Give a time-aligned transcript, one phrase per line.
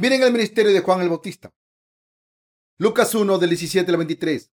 [0.00, 1.52] Miren el ministerio de Juan el Bautista.
[2.78, 4.50] Lucas 1 del 17 al 23.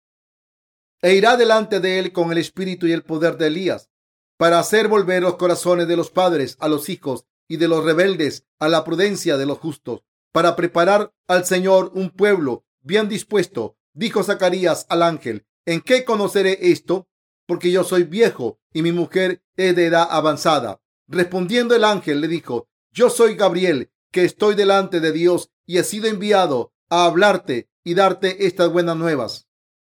[1.01, 3.89] E irá delante de él con el espíritu y el poder de Elías
[4.35, 8.45] para hacer volver los corazones de los padres a los hijos y de los rebeldes
[8.59, 13.77] a la prudencia de los justos, para preparar al Señor un pueblo bien dispuesto.
[13.93, 17.07] Dijo Zacarías al ángel, ¿en qué conoceré esto?
[17.45, 20.81] Porque yo soy viejo y mi mujer es de edad avanzada.
[21.07, 25.83] Respondiendo el ángel le dijo, yo soy Gabriel, que estoy delante de Dios y he
[25.83, 29.47] sido enviado a hablarte y darte estas buenas nuevas.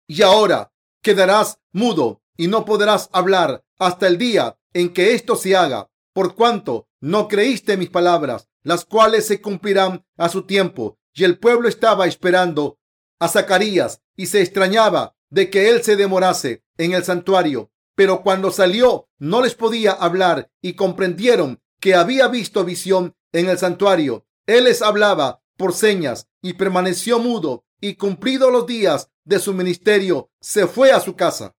[0.08, 0.72] Y ahora
[1.02, 6.36] quedarás mudo y no podrás hablar hasta el día en que esto se haga, por
[6.36, 11.00] cuanto no creíste mis palabras, las cuales se cumplirán a su tiempo.
[11.14, 12.80] Y el pueblo estaba esperando
[13.20, 17.72] a Zacarías y se extrañaba de que él se demorase en el santuario.
[17.96, 23.57] Pero cuando salió no les podía hablar y comprendieron que había visto visión en el
[23.57, 24.26] santuario.
[24.46, 30.32] Él les hablaba por señas y permaneció mudo y cumplidos los días de su ministerio
[30.40, 31.55] se fue a su casa.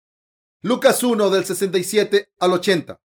[0.63, 3.01] Lucas 1 del 67 al 80.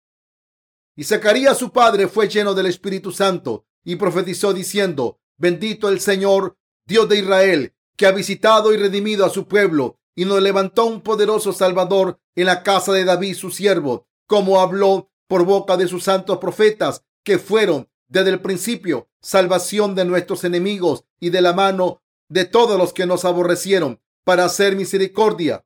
[0.95, 6.57] Y Zacarías su padre fue lleno del Espíritu Santo y profetizó diciendo, bendito el Señor,
[6.85, 11.01] Dios de Israel, que ha visitado y redimido a su pueblo y nos levantó un
[11.01, 16.03] poderoso Salvador en la casa de David su siervo, como habló por boca de sus
[16.03, 22.01] santos profetas que fueron desde el principio salvación de nuestros enemigos y de la mano
[22.29, 25.65] de todos los que nos aborrecieron para hacer misericordia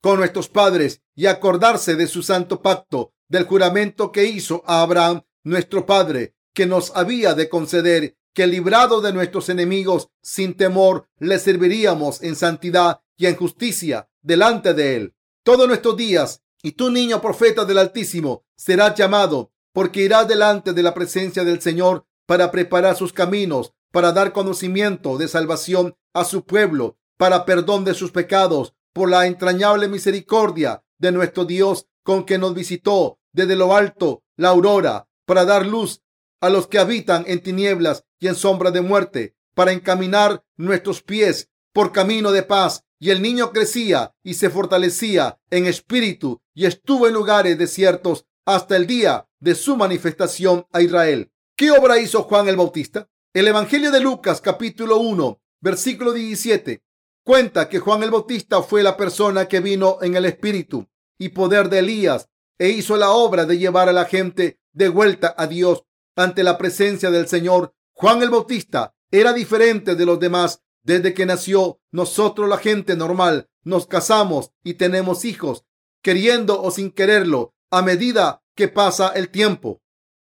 [0.00, 5.22] con nuestros padres y acordarse de su santo pacto, del juramento que hizo a Abraham,
[5.42, 11.40] nuestro padre, que nos había de conceder que librado de nuestros enemigos sin temor le
[11.40, 16.44] serviríamos en santidad y en justicia delante de él todos nuestros días.
[16.62, 21.60] Y tú, niño profeta del Altísimo, serás llamado, porque irás delante de la presencia del
[21.60, 27.84] Señor para preparar sus caminos, para dar conocimiento de salvación a su pueblo, para perdón
[27.84, 33.56] de sus pecados, por la entrañable misericordia de nuestro Dios con que nos visitó desde
[33.56, 36.02] lo alto la aurora para dar luz
[36.40, 41.50] a los que habitan en tinieblas y en sombra de muerte, para encaminar nuestros pies
[41.72, 42.84] por camino de paz.
[42.98, 48.76] Y el niño crecía y se fortalecía en espíritu y estuvo en lugares desiertos hasta
[48.76, 51.32] el día de su manifestación a Israel.
[51.56, 53.08] ¿Qué obra hizo Juan el Bautista?
[53.32, 56.82] El Evangelio de Lucas capítulo 1 versículo 17
[57.24, 61.68] cuenta que Juan el Bautista fue la persona que vino en el espíritu y poder
[61.68, 62.28] de Elías
[62.58, 65.84] e hizo la obra de llevar a la gente de vuelta a Dios
[66.16, 67.74] ante la presencia del Señor.
[67.92, 71.80] Juan el Bautista era diferente de los demás desde que nació.
[71.92, 75.64] Nosotros, la gente normal, nos casamos y tenemos hijos,
[76.02, 79.80] queriendo o sin quererlo, a medida que pasa el tiempo.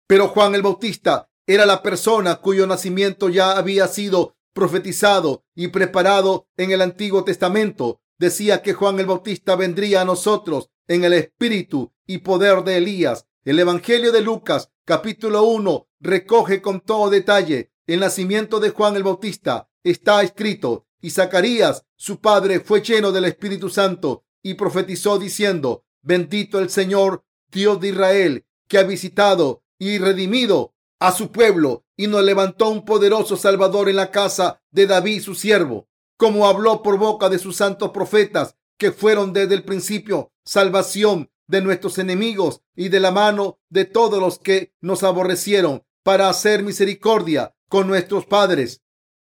[0.07, 6.47] Pero Juan el Bautista era la persona cuyo nacimiento ya había sido profetizado y preparado
[6.57, 8.01] en el Antiguo Testamento.
[8.17, 13.27] Decía que Juan el Bautista vendría a nosotros en el espíritu y poder de Elías.
[13.43, 19.03] El Evangelio de Lucas capítulo 1 recoge con todo detalle el nacimiento de Juan el
[19.03, 19.69] Bautista.
[19.83, 26.59] Está escrito, y Zacarías, su padre, fue lleno del Espíritu Santo y profetizó diciendo, bendito
[26.59, 32.23] el Señor, Dios de Israel, que ha visitado y redimido a su pueblo y nos
[32.23, 35.87] levantó un poderoso Salvador en la casa de David, su siervo,
[36.17, 41.61] como habló por boca de sus santos profetas, que fueron desde el principio salvación de
[41.61, 47.55] nuestros enemigos y de la mano de todos los que nos aborrecieron, para hacer misericordia
[47.69, 48.81] con nuestros padres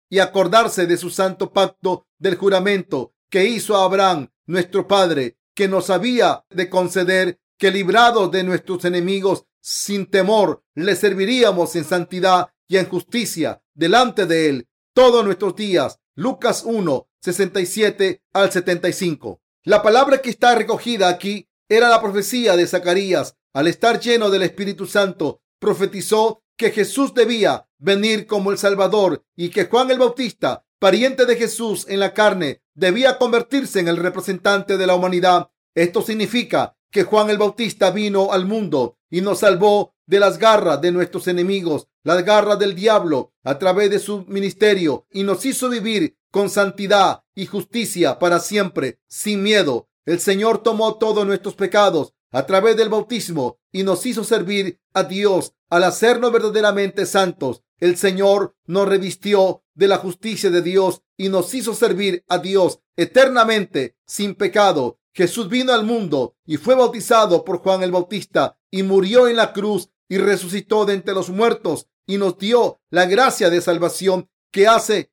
[0.09, 5.67] y acordarse de su santo pacto del juramento que hizo a Abraham, nuestro padre, que
[5.67, 12.49] nos había de conceder que librados de nuestros enemigos sin temor le serviríamos en santidad
[12.67, 15.99] y en justicia delante de él todos nuestros días.
[16.15, 19.43] Lucas 1, 67 al 75.
[19.63, 23.37] La palabra que está recogida aquí era la profecía de Zacarías.
[23.53, 29.49] Al estar lleno del Espíritu Santo, profetizó que Jesús debía venir como el Salvador y
[29.49, 34.77] que Juan el Bautista, pariente de Jesús en la carne, debía convertirse en el representante
[34.77, 35.51] de la humanidad.
[35.75, 40.81] Esto significa que Juan el Bautista vino al mundo y nos salvó de las garras
[40.81, 45.69] de nuestros enemigos, las garras del diablo, a través de su ministerio, y nos hizo
[45.69, 49.89] vivir con santidad y justicia para siempre, sin miedo.
[50.05, 55.03] El Señor tomó todos nuestros pecados a través del bautismo y nos hizo servir a
[55.03, 57.63] Dios al hacernos verdaderamente santos.
[57.79, 62.79] El Señor nos revistió de la justicia de Dios y nos hizo servir a Dios
[62.95, 64.99] eternamente sin pecado.
[65.13, 69.51] Jesús vino al mundo y fue bautizado por Juan el Bautista y murió en la
[69.51, 74.67] cruz y resucitó de entre los muertos y nos dio la gracia de salvación que
[74.67, 75.11] hace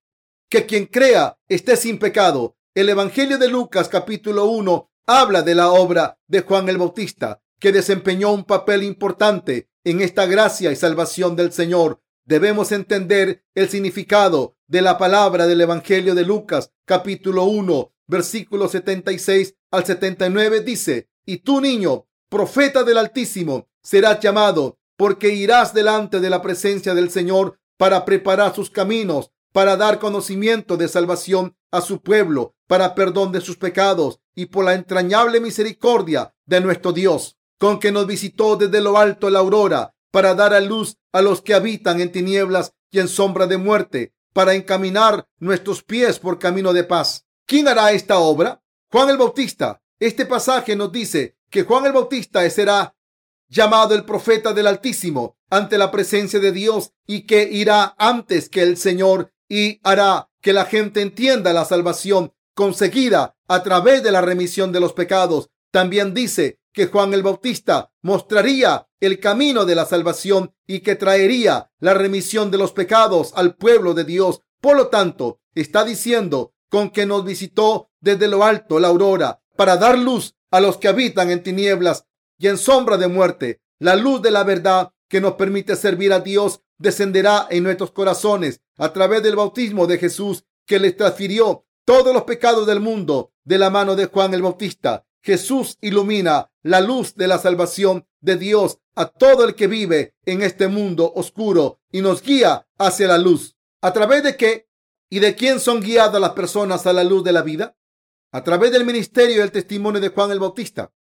[0.49, 2.57] que quien crea esté sin pecado.
[2.75, 7.73] El Evangelio de Lucas capítulo 1 habla de la obra de Juan el Bautista, que
[7.73, 12.01] desempeñó un papel importante en esta gracia y salvación del Señor.
[12.25, 19.55] Debemos entender el significado de la palabra del Evangelio de Lucas capítulo 1 versículo 76
[19.71, 26.29] al 79 dice, y tú niño, profeta del Altísimo, serás llamado porque irás delante de
[26.29, 32.03] la presencia del Señor para preparar sus caminos, para dar conocimiento de salvación a su
[32.03, 37.79] pueblo, para perdón de sus pecados y por la entrañable misericordia de nuestro Dios, con
[37.79, 41.55] que nos visitó desde lo alto la aurora, para dar a luz a los que
[41.55, 46.85] habitan en tinieblas y en sombra de muerte, para encaminar nuestros pies por camino de
[46.85, 47.28] paz.
[47.49, 48.63] ¿Quién hará esta obra?
[48.93, 49.83] Juan el Bautista.
[49.99, 52.95] Este pasaje nos dice que Juan el Bautista será
[53.49, 58.61] llamado el profeta del Altísimo ante la presencia de Dios y que irá antes que
[58.61, 64.21] el Señor y hará que la gente entienda la salvación conseguida a través de la
[64.21, 65.49] remisión de los pecados.
[65.71, 71.71] También dice que Juan el Bautista mostraría el camino de la salvación y que traería
[71.81, 74.43] la remisión de los pecados al pueblo de Dios.
[74.61, 79.77] Por lo tanto, está diciendo con que nos visitó desde lo alto la aurora para
[79.77, 82.07] dar luz a los que habitan en tinieblas
[82.39, 83.61] y en sombra de muerte.
[83.79, 88.61] La luz de la verdad que nos permite servir a Dios descenderá en nuestros corazones
[88.77, 93.59] a través del bautismo de Jesús que les transfirió todos los pecados del mundo de
[93.59, 95.07] la mano de Juan el Bautista.
[95.23, 100.43] Jesús ilumina la luz de la salvación de Dios a todo el que vive en
[100.43, 103.57] este mundo oscuro y nos guía hacia la luz.
[103.81, 104.68] ¿A través de qué
[105.11, 107.77] y de quién son guiadas las personas a la luz de la vida?
[108.33, 110.93] A través del ministerio y el testimonio de Juan el Bautista.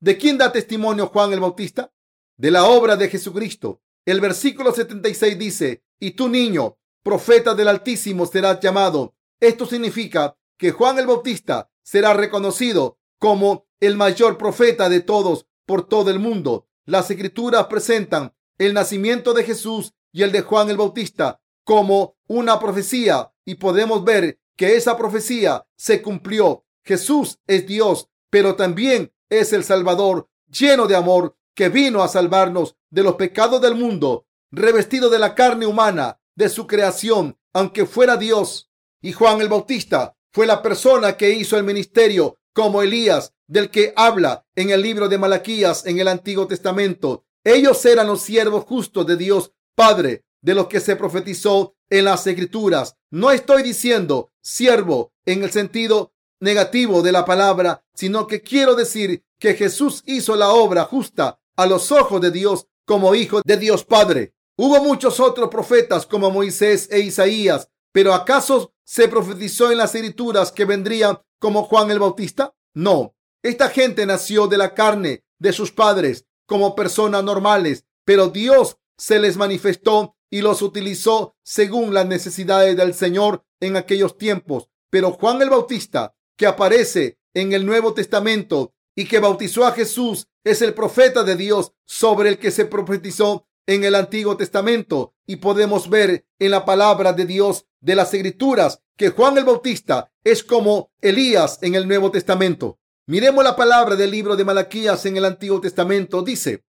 [0.00, 1.92] ¿De quién da testimonio Juan el Bautista?
[2.36, 3.80] De la obra de Jesucristo.
[4.04, 9.14] El versículo 76 dice, y tu niño, profeta del Altísimo, serás llamado.
[9.40, 15.86] Esto significa que Juan el Bautista será reconocido como el mayor profeta de todos por
[15.86, 16.68] todo el mundo.
[16.84, 22.60] Las escrituras presentan el nacimiento de Jesús y el de Juan el Bautista como una
[22.60, 26.64] profecía y podemos ver que esa profecía se cumplió.
[26.84, 32.76] Jesús es Dios, pero también es el Salvador lleno de amor que vino a salvarnos
[32.90, 38.16] de los pecados del mundo, revestido de la carne humana de su creación, aunque fuera
[38.16, 38.70] Dios.
[39.00, 43.92] Y Juan el Bautista fue la persona que hizo el ministerio como Elías, del que
[43.96, 47.24] habla en el libro de Malaquías en el Antiguo Testamento.
[47.44, 52.26] Ellos eran los siervos justos de Dios Padre, de los que se profetizó en las
[52.26, 52.96] Escrituras.
[53.10, 59.24] No estoy diciendo siervo en el sentido negativo de la palabra, sino que quiero decir
[59.38, 63.84] que Jesús hizo la obra justa a los ojos de Dios como hijo de Dios
[63.84, 64.34] Padre.
[64.56, 70.50] Hubo muchos otros profetas como Moisés e Isaías, pero ¿acaso se profetizó en las escrituras
[70.50, 72.54] que vendría como Juan el Bautista?
[72.74, 78.78] No, esta gente nació de la carne de sus padres como personas normales, pero Dios
[78.98, 84.68] se les manifestó y los utilizó según las necesidades del Señor en aquellos tiempos.
[84.90, 90.26] Pero Juan el Bautista que aparece en el Nuevo Testamento y que bautizó a Jesús
[90.42, 95.36] es el profeta de Dios sobre el que se profetizó en el Antiguo Testamento y
[95.36, 100.42] podemos ver en la palabra de Dios de las Escrituras que Juan el Bautista es
[100.42, 102.80] como Elías en el Nuevo Testamento.
[103.06, 106.22] Miremos la palabra del libro de Malaquías en el Antiguo Testamento.
[106.22, 106.64] Dice,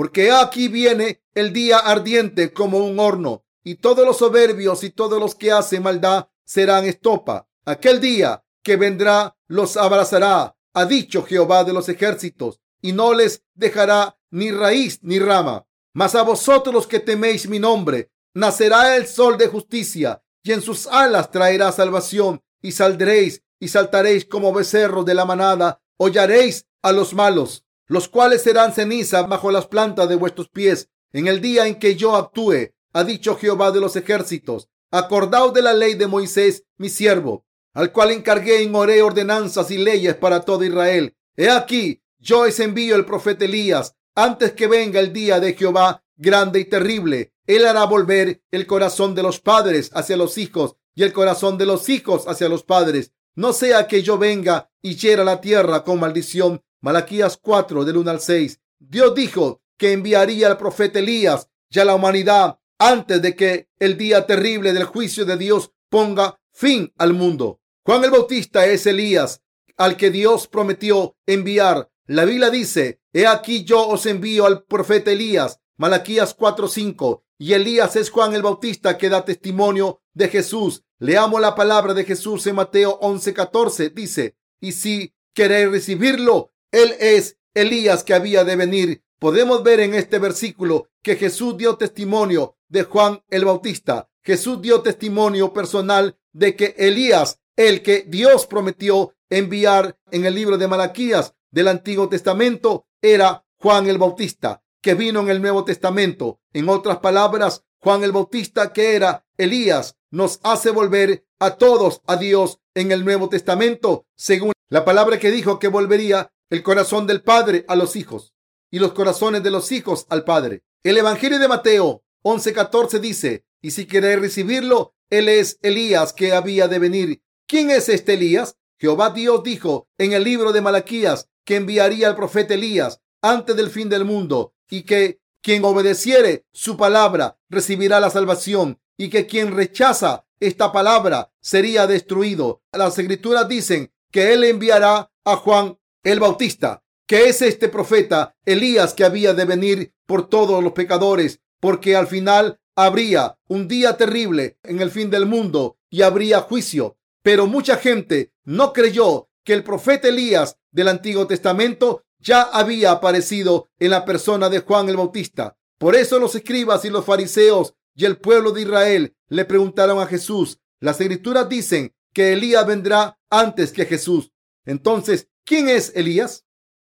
[0.00, 5.20] porque aquí viene el día ardiente como un horno y todos los soberbios y todos
[5.20, 7.46] los que hacen maldad serán estopa.
[7.66, 13.44] Aquel día que vendrá los abrazará, ha dicho Jehová de los ejércitos, y no les
[13.52, 15.66] dejará ni raíz ni rama.
[15.92, 20.62] Mas a vosotros los que teméis mi nombre, nacerá el sol de justicia, y en
[20.62, 26.90] sus alas traerá salvación, y saldréis y saltaréis como becerros de la manada, hollaréis a
[26.92, 31.66] los malos, los cuales serán ceniza bajo las plantas de vuestros pies, en el día
[31.66, 34.68] en que yo actúe, ha dicho Jehová de los ejércitos.
[34.92, 39.78] Acordaos de la ley de Moisés, mi siervo, al cual encargué en oré ordenanzas y
[39.78, 41.16] leyes para todo Israel.
[41.36, 46.04] He aquí, yo os envío el profeta Elías antes que venga el día de Jehová
[46.16, 47.32] grande y terrible.
[47.44, 51.66] Él hará volver el corazón de los padres hacia los hijos y el corazón de
[51.66, 53.10] los hijos hacia los padres.
[53.34, 56.62] No sea que yo venga y hiera la tierra con maldición.
[56.80, 58.60] Malaquías 4 del 1 al 6.
[58.78, 63.96] Dios dijo que enviaría al profeta Elías y a la humanidad antes de que el
[63.96, 67.60] día terrible del juicio de Dios ponga fin al mundo.
[67.84, 69.42] Juan el Bautista es Elías
[69.76, 71.90] al que Dios prometió enviar.
[72.06, 77.96] La Biblia dice, he aquí yo os envío al profeta Elías, Malaquías 4:5, y Elías
[77.96, 80.84] es Juan el Bautista que da testimonio de Jesús.
[80.98, 83.90] Leamos la palabra de Jesús en Mateo 11:14.
[83.94, 89.02] Dice, y si queréis recibirlo, Él es Elías que había de venir.
[89.18, 94.08] Podemos ver en este versículo que Jesús dio testimonio de Juan el Bautista.
[94.22, 100.58] Jesús dio testimonio personal de que Elías, el que Dios prometió enviar en el libro
[100.58, 106.40] de Malaquías del Antiguo Testamento, era Juan el Bautista, que vino en el Nuevo Testamento.
[106.52, 112.16] En otras palabras, Juan el Bautista, que era Elías, nos hace volver a todos a
[112.16, 117.22] Dios en el Nuevo Testamento, según la palabra que dijo que volvería el corazón del
[117.22, 118.34] Padre a los hijos
[118.70, 120.64] y los corazones de los hijos al Padre.
[120.82, 126.68] El Evangelio de Mateo 11:14 dice, y si queréis recibirlo, él es Elías que había
[126.68, 127.22] de venir.
[127.46, 128.56] ¿Quién es este Elías?
[128.78, 133.70] Jehová Dios dijo en el libro de Malaquías que enviaría al profeta Elías antes del
[133.70, 139.54] fin del mundo y que quien obedeciere su palabra recibirá la salvación y que quien
[139.54, 142.62] rechaza esta palabra sería destruido.
[142.72, 148.94] Las escrituras dicen que él enviará a Juan el Bautista, que es este profeta Elías
[148.94, 154.58] que había de venir por todos los pecadores, porque al final habría un día terrible
[154.62, 156.96] en el fin del mundo y habría juicio.
[157.22, 163.68] Pero mucha gente no creyó que el profeta Elías del Antiguo Testamento ya había aparecido
[163.78, 165.56] en la persona de Juan el Bautista.
[165.78, 170.06] Por eso los escribas y los fariseos y el pueblo de Israel le preguntaron a
[170.06, 170.58] Jesús.
[170.78, 174.30] Las escrituras dicen que Elías vendrá antes que Jesús.
[174.64, 176.44] Entonces, ¿quién es Elías?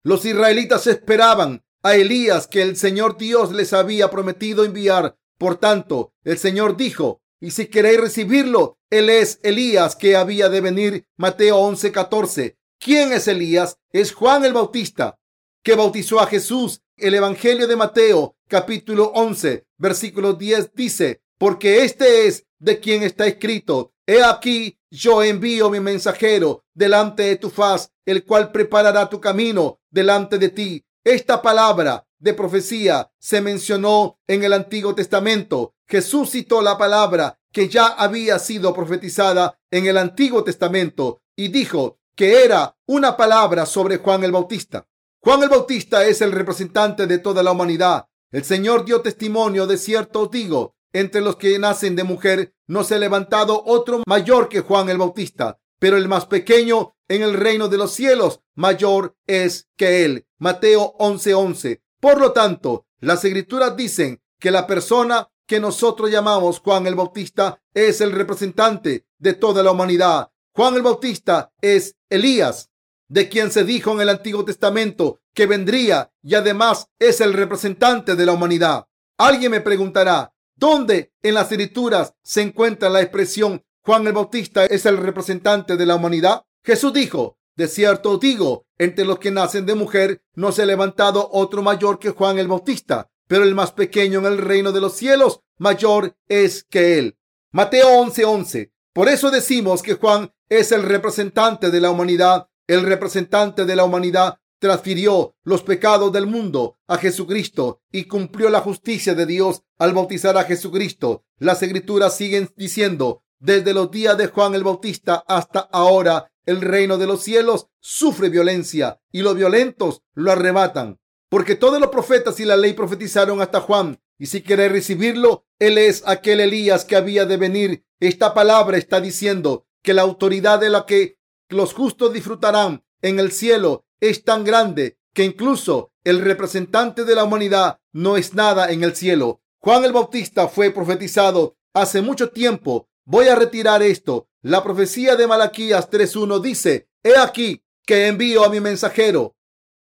[0.04, 5.18] Los israelitas esperaban a Elías que el Señor Dios les había prometido enviar.
[5.38, 10.62] Por tanto, el Señor dijo, y si queréis recibirlo, él es Elías que había de
[10.62, 11.06] venir.
[11.18, 12.58] Mateo 11:14.
[12.80, 13.78] ¿Quién es Elías?
[13.92, 15.20] Es Juan el Bautista,
[15.64, 16.82] que bautizó a Jesús.
[16.96, 23.28] El Evangelio de Mateo, capítulo 11, versículo 10 dice, porque este es de quien está
[23.28, 29.20] escrito, he aquí yo envío mi mensajero delante de tu faz, el cual preparará tu
[29.20, 30.86] camino delante de ti.
[31.04, 35.76] Esta palabra de profecía se mencionó en el Antiguo Testamento.
[35.88, 42.00] Jesús citó la palabra que ya había sido profetizada en el Antiguo Testamento y dijo
[42.16, 44.88] que era una palabra sobre Juan el Bautista.
[45.22, 48.08] Juan el Bautista es el representante de toda la humanidad.
[48.32, 52.96] El Señor dio testimonio de cierto, digo, entre los que nacen de mujer no se
[52.96, 57.68] ha levantado otro mayor que Juan el Bautista, pero el más pequeño en el reino
[57.68, 60.26] de los cielos mayor es que él.
[60.40, 61.84] Mateo 11:11.
[62.00, 67.62] Por lo tanto, las escrituras dicen que la persona que nosotros llamamos Juan el Bautista
[67.76, 70.32] es el representante de toda la humanidad.
[70.56, 72.72] Juan el Bautista es Elías,
[73.08, 78.16] de quien se dijo en el Antiguo Testamento que vendría y además es el representante
[78.16, 78.88] de la humanidad.
[79.20, 84.86] Alguien me preguntará, ¿dónde en las escrituras se encuentra la expresión Juan el Bautista es
[84.86, 86.44] el representante de la humanidad?
[86.64, 91.30] Jesús dijo, de cierto digo, entre los que nacen de mujer no se ha levantado
[91.32, 94.94] otro mayor que Juan el Bautista, pero el más pequeño en el reino de los
[94.94, 97.18] cielos mayor es que él.
[97.52, 98.72] Mateo 11:11.
[98.94, 102.50] Por eso decimos que Juan es el representante de la humanidad.
[102.68, 108.62] El representante de la humanidad transfirió los pecados del mundo a Jesucristo y cumplió la
[108.62, 111.24] justicia de Dios al bautizar a Jesucristo.
[111.38, 116.98] Las escrituras siguen diciendo, desde los días de Juan el Bautista hasta ahora, el reino
[116.98, 121.00] de los cielos sufre violencia y los violentos lo arrebatan.
[121.30, 124.00] Porque todos los profetas y la ley profetizaron hasta Juan.
[124.18, 127.86] Y si quiere recibirlo, él es aquel Elías que había de venir.
[128.00, 133.32] Esta palabra está diciendo que la autoridad de la que los justos disfrutarán en el
[133.32, 138.84] cielo es tan grande que incluso el representante de la humanidad no es nada en
[138.84, 139.42] el cielo.
[139.60, 142.88] Juan el Bautista fue profetizado hace mucho tiempo.
[143.06, 148.50] Voy a retirar esto la profecía de Malaquías 3.1 dice, He aquí que envío a
[148.50, 149.36] mi mensajero.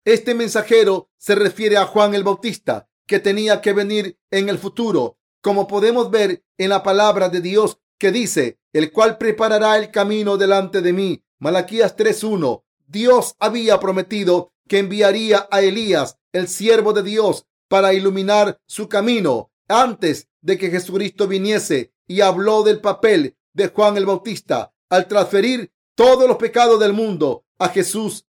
[0.04, 5.18] Este mensajero se refiere a Juan el Bautista, que tenía que venir en el futuro,
[5.40, 10.36] como podemos ver en la palabra de Dios que dice, el cual preparará el camino
[10.36, 11.24] delante de mí.
[11.40, 12.62] Malaquías 3.1.
[12.92, 19.50] Dios había prometido que enviaría a Elías, el siervo de Dios, para iluminar su camino
[19.66, 25.72] antes de que Jesucristo viniese y habló del papel de Juan el Bautista al transferir
[25.94, 28.26] todos los pecados del mundo a Jesús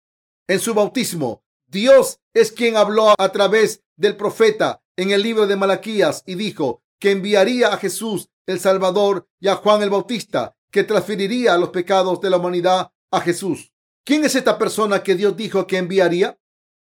[0.46, 1.42] en su bautismo.
[1.66, 6.82] Dios es quien habló a través del profeta en el libro de Malaquías y dijo
[6.98, 12.20] que enviaría a Jesús el Salvador y a Juan el Bautista que transferiría los pecados
[12.20, 13.69] de la humanidad a Jesús.
[14.04, 16.38] ¿Quién es esta persona que Dios dijo que enviaría?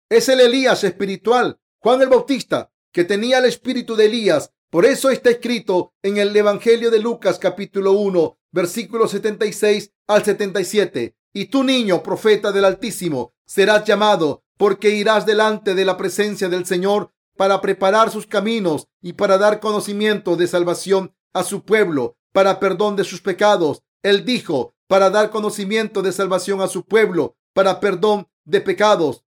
[0.09, 5.09] Es el Elías espiritual, Juan el Bautista, que tenía el espíritu de Elías Por eso
[5.09, 11.15] está escrito en el Evangelio de Lucas capítulo 1, versículos 76 al 77.
[11.33, 16.65] Y tú, niño, profeta del Altísimo, serás llamado, porque irás delante de la presencia del
[16.65, 22.59] Señor para preparar sus caminos y para dar conocimiento de salvación a su pueblo, para
[22.59, 23.83] perdón de sus pecados.
[24.03, 29.23] Él dijo, para dar conocimiento de salvación a su pueblo, para perdón de pecados,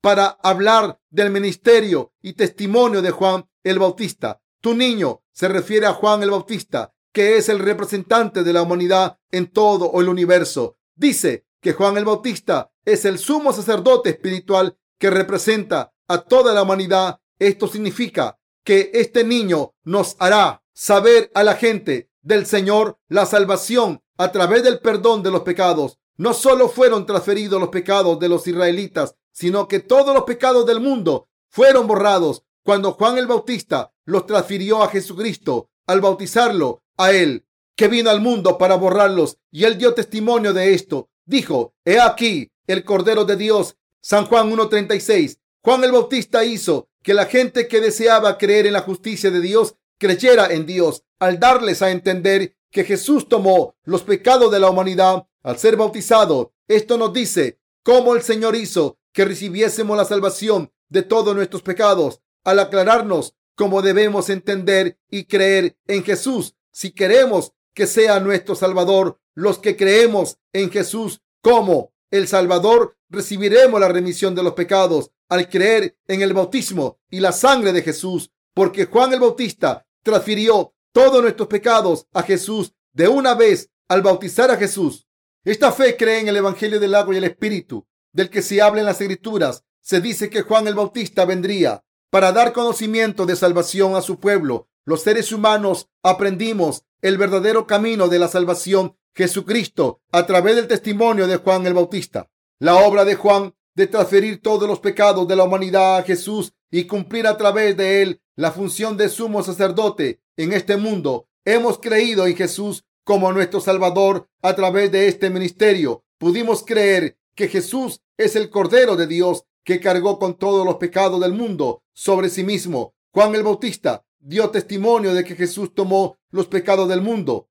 [0.00, 4.40] para hablar del ministerio y testimonio de Juan el Bautista.
[4.60, 9.18] Tu niño se refiere a Juan el Bautista, que es el representante de la humanidad
[9.30, 10.78] en todo el universo.
[10.94, 16.62] Dice que Juan el Bautista es el sumo sacerdote espiritual que representa a toda la
[16.62, 17.20] humanidad.
[17.38, 24.02] Esto significa que este niño nos hará saber a la gente del Señor la salvación
[24.20, 25.98] a través del perdón de los pecados.
[26.18, 30.78] No solo fueron transferidos los pecados de los israelitas, sino que todos los pecados del
[30.78, 37.46] mundo fueron borrados cuando Juan el Bautista los transfirió a Jesucristo al bautizarlo a él,
[37.74, 39.38] que vino al mundo para borrarlos.
[39.50, 41.08] Y él dio testimonio de esto.
[41.24, 43.78] Dijo, he aquí el Cordero de Dios.
[44.02, 45.38] San Juan 1.36.
[45.64, 49.76] Juan el Bautista hizo que la gente que deseaba creer en la justicia de Dios
[49.98, 55.26] creyera en Dios al darles a entender que Jesús tomó los pecados de la humanidad
[55.42, 56.52] al ser bautizado.
[56.68, 62.20] Esto nos dice cómo el Señor hizo que recibiésemos la salvación de todos nuestros pecados
[62.44, 69.18] al aclararnos cómo debemos entender y creer en Jesús si queremos que sea nuestro Salvador.
[69.34, 75.48] Los que creemos en Jesús como el Salvador recibiremos la remisión de los pecados al
[75.48, 81.22] creer en el bautismo y la sangre de Jesús, porque Juan el Bautista transfirió todos
[81.22, 85.06] nuestros pecados a Jesús de una vez al bautizar a Jesús.
[85.44, 88.80] Esta fe cree en el Evangelio del agua y el Espíritu, del que se habla
[88.80, 89.64] en las Escrituras.
[89.80, 94.68] Se dice que Juan el Bautista vendría para dar conocimiento de salvación a su pueblo.
[94.84, 101.26] Los seres humanos aprendimos el verdadero camino de la salvación, Jesucristo, a través del testimonio
[101.26, 102.28] de Juan el Bautista.
[102.58, 106.84] La obra de Juan de transferir todos los pecados de la humanidad a Jesús y
[106.84, 111.28] cumplir a través de él la función de sumo sacerdote en este mundo.
[111.44, 116.04] Hemos creído en Jesús como nuestro Salvador a través de este ministerio.
[116.16, 121.20] Pudimos creer que Jesús es el Cordero de Dios que cargó con todos los pecados
[121.20, 122.94] del mundo sobre sí mismo.
[123.12, 127.50] Juan el Bautista dio testimonio de que Jesús tomó los pecados del mundo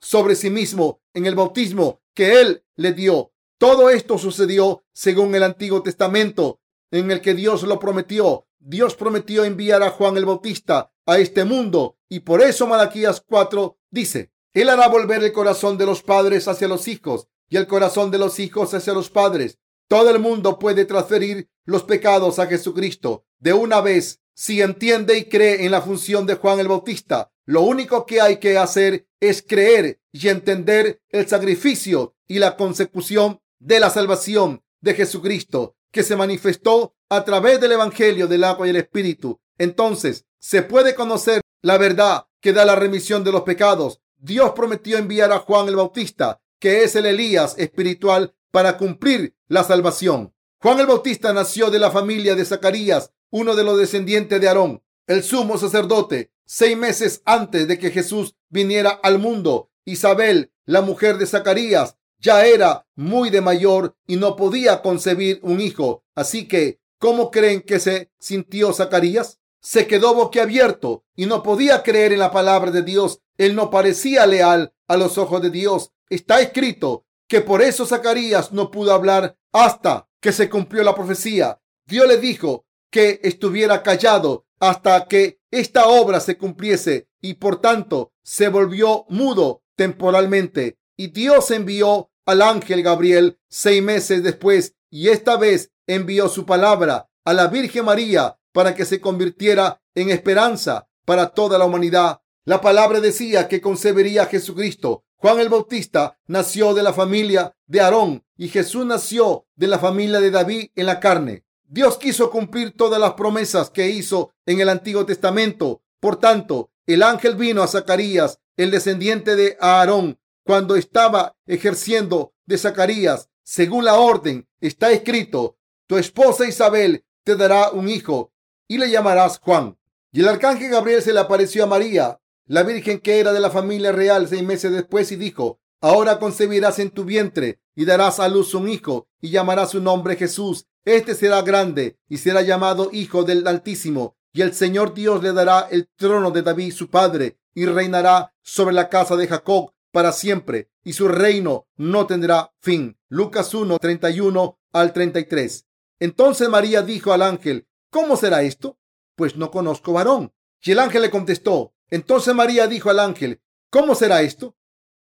[0.00, 3.32] sobre sí mismo en el bautismo que él le dio.
[3.58, 6.60] Todo esto sucedió según el Antiguo Testamento
[6.92, 8.46] en el que Dios lo prometió.
[8.64, 13.76] Dios prometió enviar a Juan el Bautista a este mundo y por eso Malaquías 4
[13.90, 18.12] dice, Él hará volver el corazón de los padres hacia los hijos y el corazón
[18.12, 19.58] de los hijos hacia los padres.
[19.88, 25.24] Todo el mundo puede transferir los pecados a Jesucristo de una vez si entiende y
[25.24, 27.32] cree en la función de Juan el Bautista.
[27.44, 33.40] Lo único que hay que hacer es creer y entender el sacrificio y la consecución
[33.58, 38.70] de la salvación de Jesucristo que se manifestó a través del Evangelio del agua y
[38.70, 39.40] el Espíritu.
[39.58, 44.00] Entonces se puede conocer la verdad que da la remisión de los pecados.
[44.16, 49.62] Dios prometió enviar a Juan el Bautista, que es el Elías espiritual, para cumplir la
[49.62, 50.34] salvación.
[50.58, 54.82] Juan el Bautista nació de la familia de Zacarías, uno de los descendientes de Aarón,
[55.06, 59.70] el sumo sacerdote, seis meses antes de que Jesús viniera al mundo.
[59.84, 65.60] Isabel, la mujer de Zacarías, ya era muy de mayor y no podía concebir un
[65.60, 66.04] hijo.
[66.14, 69.40] Así que, ¿cómo creen que se sintió Zacarías?
[69.60, 73.20] Se quedó boquiabierto y no podía creer en la palabra de Dios.
[73.36, 75.92] Él no parecía leal a los ojos de Dios.
[76.08, 81.60] Está escrito que por eso Zacarías no pudo hablar hasta que se cumplió la profecía.
[81.86, 88.12] Dios le dijo que estuviera callado hasta que esta obra se cumpliese y por tanto
[88.22, 90.78] se volvió mudo temporalmente.
[90.96, 97.08] Y Dios envió al ángel Gabriel seis meses después y esta vez envió su palabra
[97.24, 102.20] a la Virgen María para que se convirtiera en esperanza para toda la humanidad.
[102.44, 105.04] La palabra decía que concebería a Jesucristo.
[105.16, 110.20] Juan el Bautista nació de la familia de Aarón y Jesús nació de la familia
[110.20, 111.44] de David en la carne.
[111.64, 115.82] Dios quiso cumplir todas las promesas que hizo en el Antiguo Testamento.
[116.00, 122.58] Por tanto, el ángel vino a Zacarías, el descendiente de Aarón, cuando estaba ejerciendo de
[122.58, 123.28] Zacarías.
[123.42, 128.32] Según la orden, está escrito, tu esposa Isabel te dará un hijo
[128.68, 129.78] y le llamarás Juan.
[130.12, 133.50] Y el arcángel Gabriel se le apareció a María, la virgen que era de la
[133.50, 138.28] familia real, seis meses después y dijo, ahora concebirás en tu vientre y darás a
[138.28, 140.66] luz un hijo y llamarás su nombre Jesús.
[140.84, 145.68] Este será grande y será llamado Hijo del Altísimo y el Señor Dios le dará
[145.70, 150.70] el trono de David su padre y reinará sobre la casa de Jacob para siempre
[150.82, 152.98] y su reino no tendrá fin.
[153.08, 155.66] Lucas 1, 31 al 33.
[156.00, 158.78] Entonces María dijo al ángel, ¿cómo será esto?
[159.14, 160.32] Pues no conozco varón.
[160.60, 164.56] Y el ángel le contestó, entonces María dijo al ángel, ¿cómo será esto?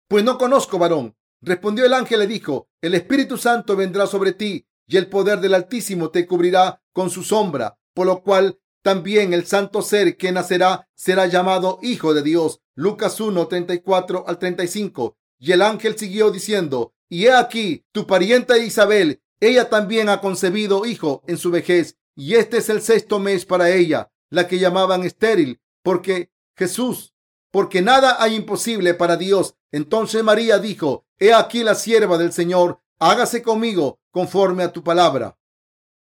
[0.08, 1.16] Pues no conozco varón.
[1.42, 5.54] Respondió el ángel le dijo, el Espíritu Santo vendrá sobre ti y el poder del
[5.54, 10.88] Altísimo te cubrirá con su sombra, por lo cual también el santo ser que nacerá
[10.96, 12.62] será llamado Hijo de Dios.
[12.78, 15.18] Lucas 1, 34 al 35.
[15.40, 20.86] Y el ángel siguió diciendo, y he aquí, tu parienta Isabel, ella también ha concebido
[20.86, 25.04] hijo en su vejez, y este es el sexto mes para ella, la que llamaban
[25.04, 27.16] estéril, porque Jesús,
[27.50, 29.56] porque nada hay imposible para Dios.
[29.72, 35.40] Entonces María dijo, he aquí la sierva del Señor, hágase conmigo conforme a tu palabra.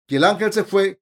[0.09, 1.01] Y el ángel se fue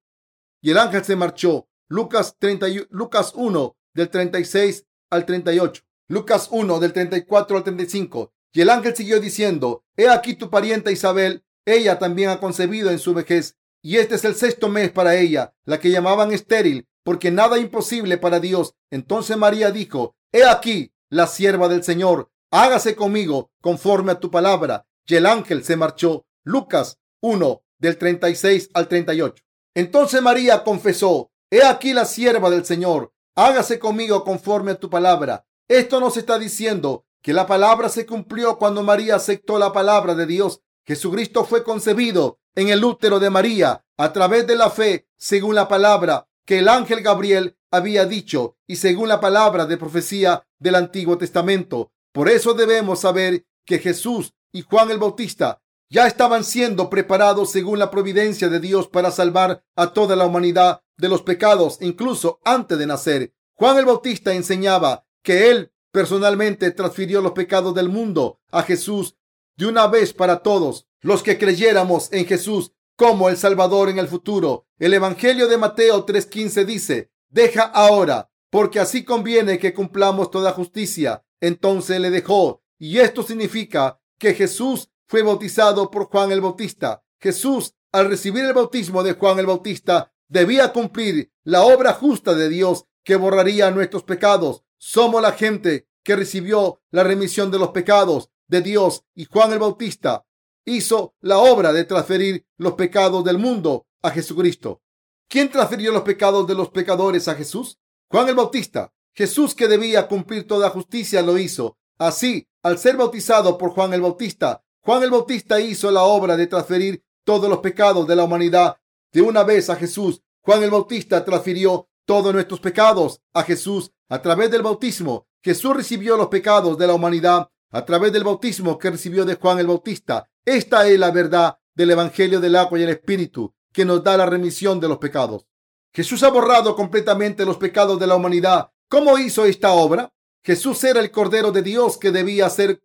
[0.61, 1.67] y el ángel se marchó.
[1.87, 5.83] Lucas, 30, Lucas 1 del 36 al 38.
[6.09, 8.33] Lucas 1 del 34 al 35.
[8.53, 12.99] Y el ángel siguió diciendo, He aquí tu parienta Isabel, ella también ha concebido en
[12.99, 17.31] su vejez, y este es el sexto mes para ella, la que llamaban estéril, porque
[17.31, 18.73] nada imposible para Dios.
[18.91, 24.85] Entonces María dijo, He aquí la sierva del Señor, hágase conmigo conforme a tu palabra.
[25.05, 26.25] Y el ángel se marchó.
[26.43, 29.43] Lucas 1 del 36 al 38.
[29.75, 35.45] Entonces María confesó, He aquí la sierva del Señor, hágase conmigo conforme a tu palabra.
[35.67, 40.25] Esto nos está diciendo que la palabra se cumplió cuando María aceptó la palabra de
[40.25, 40.61] Dios.
[40.85, 45.67] Jesucristo fue concebido en el útero de María a través de la fe, según la
[45.67, 51.17] palabra que el ángel Gabriel había dicho y según la palabra de profecía del Antiguo
[51.17, 51.91] Testamento.
[52.13, 57.77] Por eso debemos saber que Jesús y Juan el Bautista ya estaban siendo preparados según
[57.77, 62.77] la providencia de Dios para salvar a toda la humanidad de los pecados, incluso antes
[62.77, 63.33] de nacer.
[63.53, 69.15] Juan el Bautista enseñaba que él personalmente transfirió los pecados del mundo a Jesús
[69.55, 74.07] de una vez para todos los que creyéramos en Jesús como el Salvador en el
[74.07, 74.67] futuro.
[74.79, 81.23] El Evangelio de Mateo 3:15 dice, deja ahora, porque así conviene que cumplamos toda justicia.
[81.39, 82.63] Entonces le dejó.
[82.79, 87.03] Y esto significa que Jesús fue bautizado por Juan el Bautista.
[87.19, 92.49] Jesús, al recibir el bautismo de Juan el Bautista, debía cumplir la obra justa de
[92.49, 94.63] Dios que borraría nuestros pecados.
[94.77, 99.59] Somos la gente que recibió la remisión de los pecados de Dios y Juan el
[99.59, 100.25] Bautista
[100.65, 104.81] hizo la obra de transferir los pecados del mundo a Jesucristo.
[105.29, 107.79] ¿Quién transfirió los pecados de los pecadores a Jesús?
[108.09, 108.93] Juan el Bautista.
[109.13, 111.77] Jesús que debía cumplir toda justicia lo hizo.
[111.97, 116.47] Así, al ser bautizado por Juan el Bautista, Juan el Bautista hizo la obra de
[116.47, 118.77] transferir todos los pecados de la humanidad
[119.11, 120.21] de una vez a Jesús.
[120.41, 125.27] Juan el Bautista transfirió todos nuestros pecados a Jesús a través del bautismo.
[125.43, 129.59] Jesús recibió los pecados de la humanidad a través del bautismo que recibió de Juan
[129.59, 130.29] el Bautista.
[130.45, 134.25] Esta es la verdad del Evangelio del agua y el Espíritu que nos da la
[134.25, 135.45] remisión de los pecados.
[135.93, 138.71] Jesús ha borrado completamente los pecados de la humanidad.
[138.89, 140.13] ¿Cómo hizo esta obra?
[140.43, 142.81] Jesús era el Cordero de Dios que debía ser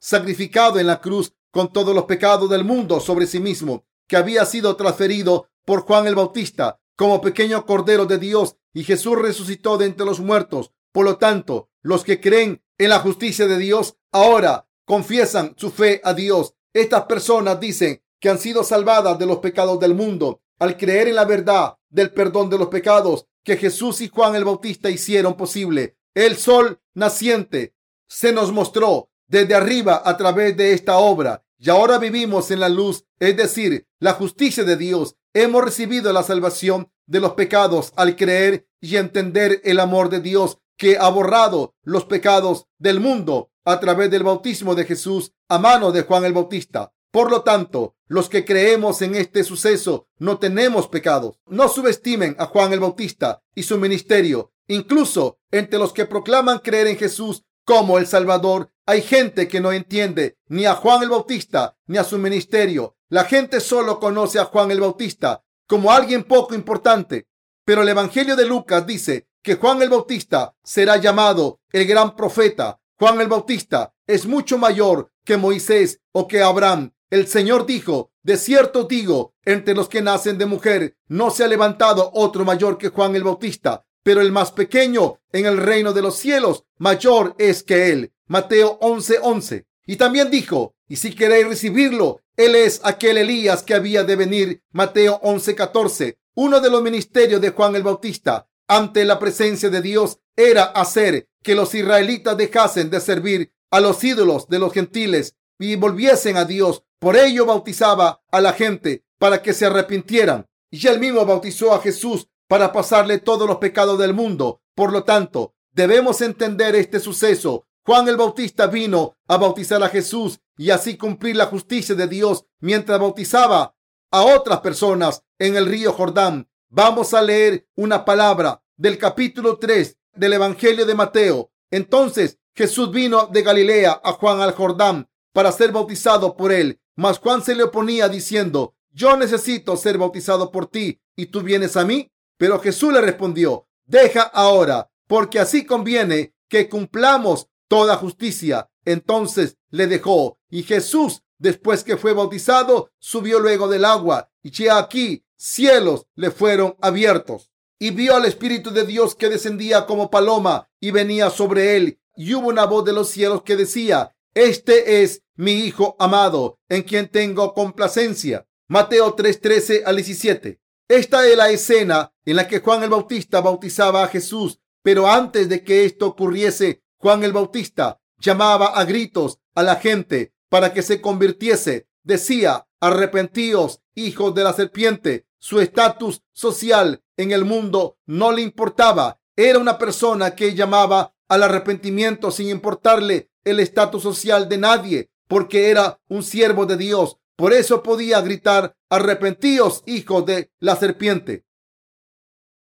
[0.00, 4.44] sacrificado en la cruz con todos los pecados del mundo sobre sí mismo, que había
[4.44, 9.86] sido transferido por Juan el Bautista como pequeño Cordero de Dios y Jesús resucitó de
[9.86, 10.72] entre los muertos.
[10.92, 16.00] Por lo tanto, los que creen en la justicia de Dios ahora confiesan su fe
[16.04, 16.54] a Dios.
[16.72, 21.16] Estas personas dicen que han sido salvadas de los pecados del mundo al creer en
[21.16, 25.96] la verdad del perdón de los pecados que Jesús y Juan el Bautista hicieron posible.
[26.14, 27.74] El sol naciente
[28.08, 32.68] se nos mostró desde arriba a través de esta obra y ahora vivimos en la
[32.68, 35.16] luz, es decir, la justicia de Dios.
[35.36, 40.58] Hemos recibido la salvación de los pecados al creer y entender el amor de Dios
[40.76, 45.90] que ha borrado los pecados del mundo a través del bautismo de Jesús a mano
[45.90, 46.92] de Juan el Bautista.
[47.10, 51.40] Por lo tanto, los que creemos en este suceso no tenemos pecados.
[51.46, 54.52] No subestimen a Juan el Bautista y su ministerio.
[54.68, 59.72] Incluso entre los que proclaman creer en Jesús como el Salvador, hay gente que no
[59.72, 62.96] entiende ni a Juan el Bautista ni a su ministerio.
[63.08, 67.26] La gente solo conoce a Juan el Bautista como alguien poco importante.
[67.64, 72.80] Pero el Evangelio de Lucas dice que Juan el Bautista será llamado el gran profeta.
[72.98, 76.92] Juan el Bautista es mucho mayor que Moisés o que Abraham.
[77.08, 81.48] El Señor dijo, de cierto digo, entre los que nacen de mujer no se ha
[81.48, 86.02] levantado otro mayor que Juan el Bautista pero el más pequeño en el reino de
[86.02, 88.12] los cielos mayor es que él.
[88.26, 89.66] Mateo 11:11.
[89.86, 94.62] Y también dijo, y si queréis recibirlo, él es aquel Elías que había de venir.
[94.72, 96.18] Mateo 11:14.
[96.34, 101.28] Uno de los ministerios de Juan el Bautista ante la presencia de Dios era hacer
[101.42, 106.44] que los israelitas dejasen de servir a los ídolos de los gentiles y volviesen a
[106.44, 106.82] Dios.
[106.98, 110.46] Por ello bautizaba a la gente para que se arrepintieran.
[110.70, 114.60] Y él mismo bautizó a Jesús para pasarle todos los pecados del mundo.
[114.74, 117.66] Por lo tanto, debemos entender este suceso.
[117.86, 122.46] Juan el Bautista vino a bautizar a Jesús y así cumplir la justicia de Dios
[122.60, 123.76] mientras bautizaba
[124.10, 126.48] a otras personas en el río Jordán.
[126.70, 131.52] Vamos a leer una palabra del capítulo 3 del Evangelio de Mateo.
[131.70, 136.80] Entonces Jesús vino de Galilea a Juan al Jordán para ser bautizado por él.
[136.96, 141.76] Mas Juan se le oponía diciendo, yo necesito ser bautizado por ti y tú vienes
[141.76, 142.10] a mí.
[142.38, 148.70] Pero Jesús le respondió, deja ahora, porque así conviene que cumplamos toda justicia.
[148.84, 154.78] Entonces le dejó y Jesús, después que fue bautizado, subió luego del agua y ya
[154.78, 160.68] aquí cielos le fueron abiertos y vio al Espíritu de Dios que descendía como paloma
[160.80, 165.22] y venía sobre él y hubo una voz de los cielos que decía, este es
[165.36, 168.46] mi Hijo amado, en quien tengo complacencia.
[168.68, 170.60] Mateo 3:13 al 17.
[170.88, 175.48] Esta es la escena en la que Juan el Bautista bautizaba a Jesús, pero antes
[175.48, 180.80] de que esto ocurriese, Juan el Bautista llamaba a gritos a la gente para que
[180.80, 181.86] se convirtiese.
[182.02, 185.26] Decía, arrepentíos, hijos de la serpiente.
[185.36, 189.20] Su estatus social en el mundo no le importaba.
[189.36, 195.68] Era una persona que llamaba al arrepentimiento sin importarle el estatus social de nadie, porque
[195.68, 197.18] era un siervo de Dios.
[197.36, 201.44] Por eso podía gritar, arrepentíos, hijos de la serpiente.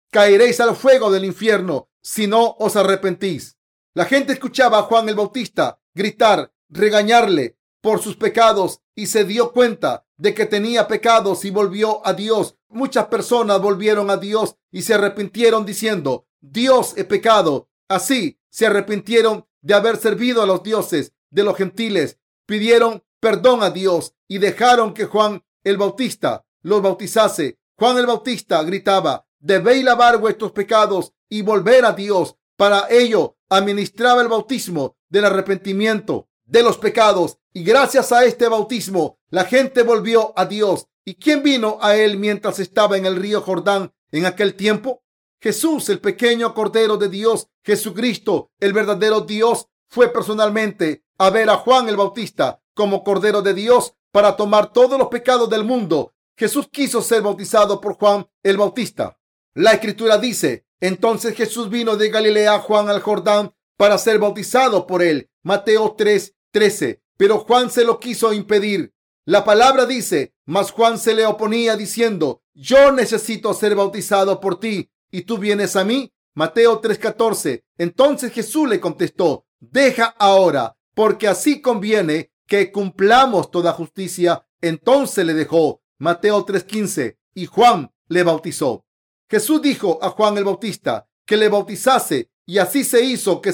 [0.09, 3.60] Caeréis al fuego del infierno si no os arrepentís.
[3.93, 9.51] La gente escuchaba a Juan el Bautista gritar, regañarle por sus pecados y se dio
[9.51, 12.55] cuenta de que tenía pecados y volvió a Dios.
[12.69, 17.69] Muchas personas volvieron a Dios y se arrepintieron diciendo, Dios he pecado.
[17.89, 23.71] Así se arrepintieron de haber servido a los dioses de los gentiles, pidieron perdón a
[23.71, 27.59] Dios y dejaron que Juan el Bautista los bautizase.
[27.77, 32.37] Juan el Bautista gritaba, debéis lavar vuestros pecados y volver a Dios.
[32.55, 39.19] Para ello administraba el bautismo del arrepentimiento de los pecados y gracias a este bautismo
[39.29, 40.87] la gente volvió a Dios.
[41.03, 45.03] ¿Y quién vino a él mientras estaba en el río Jordán en aquel tiempo?
[45.41, 51.57] Jesús, el pequeño Cordero de Dios, Jesucristo, el verdadero Dios, fue personalmente a ver a
[51.57, 56.13] Juan el Bautista como Cordero de Dios para tomar todos los pecados del mundo.
[56.37, 59.19] Jesús quiso ser bautizado por Juan el Bautista.
[59.53, 64.87] La escritura dice, entonces Jesús vino de Galilea a Juan al Jordán para ser bautizado
[64.87, 65.29] por él.
[65.43, 67.01] Mateo 3, 13.
[67.17, 68.93] Pero Juan se lo quiso impedir.
[69.25, 74.89] La palabra dice, mas Juan se le oponía diciendo, yo necesito ser bautizado por ti
[75.11, 76.11] y tú vienes a mí.
[76.33, 77.63] Mateo 3:14.
[77.77, 84.45] Entonces Jesús le contestó, deja ahora, porque así conviene que cumplamos toda justicia.
[84.61, 85.81] Entonces le dejó.
[85.97, 87.17] Mateo 3:15.
[87.33, 88.85] Y Juan le bautizó.
[89.31, 93.53] Jesús dijo a Juan el Bautista que le bautizase y así se hizo, que,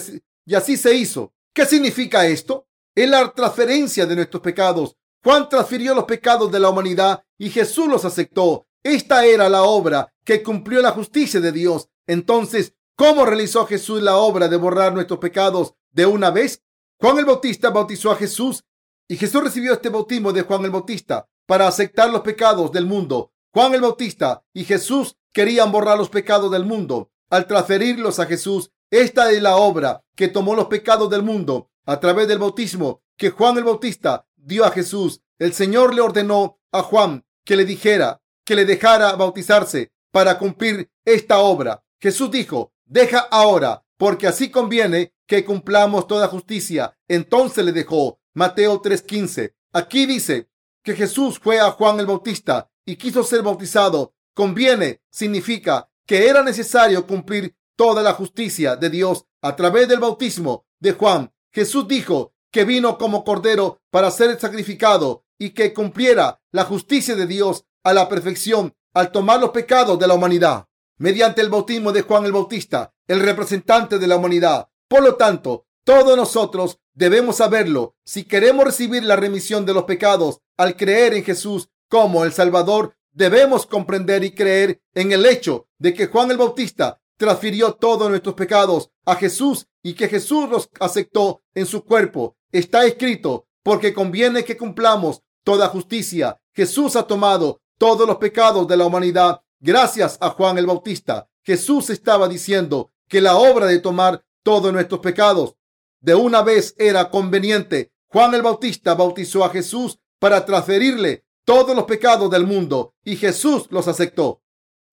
[0.56, 1.36] así se hizo.
[1.54, 2.66] ¿Qué significa esto?
[2.96, 4.96] Es la transferencia de nuestros pecados.
[5.24, 8.66] Juan transfirió los pecados de la humanidad y Jesús los aceptó.
[8.82, 11.90] Esta era la obra que cumplió la justicia de Dios.
[12.08, 16.64] Entonces, ¿cómo realizó Jesús la obra de borrar nuestros pecados de una vez?
[17.00, 18.64] Juan el Bautista bautizó a Jesús
[19.08, 23.32] y Jesús recibió este bautismo de Juan el Bautista para aceptar los pecados del mundo.
[23.54, 27.12] Juan el Bautista y Jesús querían borrar los pecados del mundo.
[27.30, 32.00] Al transferirlos a Jesús, esta es la obra que tomó los pecados del mundo a
[32.00, 35.22] través del bautismo que Juan el Bautista dio a Jesús.
[35.40, 40.90] El Señor le ordenó a Juan que le dijera que le dejara bautizarse para cumplir
[41.04, 41.84] esta obra.
[42.00, 46.98] Jesús dijo, deja ahora, porque así conviene que cumplamos toda justicia.
[47.08, 48.20] Entonces le dejó.
[48.34, 49.56] Mateo 3:15.
[49.74, 50.50] Aquí dice
[50.84, 54.14] que Jesús fue a Juan el Bautista y quiso ser bautizado.
[54.38, 60.68] Conviene significa que era necesario cumplir toda la justicia de Dios a través del bautismo
[60.80, 61.34] de Juan.
[61.52, 67.26] Jesús dijo que vino como cordero para ser sacrificado y que cumpliera la justicia de
[67.26, 70.68] Dios a la perfección al tomar los pecados de la humanidad
[71.00, 74.70] mediante el bautismo de Juan el Bautista, el representante de la humanidad.
[74.88, 77.96] Por lo tanto, todos nosotros debemos saberlo.
[78.06, 82.97] Si queremos recibir la remisión de los pecados al creer en Jesús como el Salvador,
[83.18, 88.36] debemos comprender y creer en el hecho de que Juan el Bautista transfirió todos nuestros
[88.36, 92.38] pecados a Jesús y que Jesús los aceptó en su cuerpo.
[92.52, 96.40] Está escrito, porque conviene que cumplamos toda justicia.
[96.54, 101.28] Jesús ha tomado todos los pecados de la humanidad gracias a Juan el Bautista.
[101.44, 105.56] Jesús estaba diciendo que la obra de tomar todos nuestros pecados
[106.02, 107.92] de una vez era conveniente.
[108.10, 113.68] Juan el Bautista bautizó a Jesús para transferirle todos los pecados del mundo y Jesús
[113.70, 114.44] los aceptó.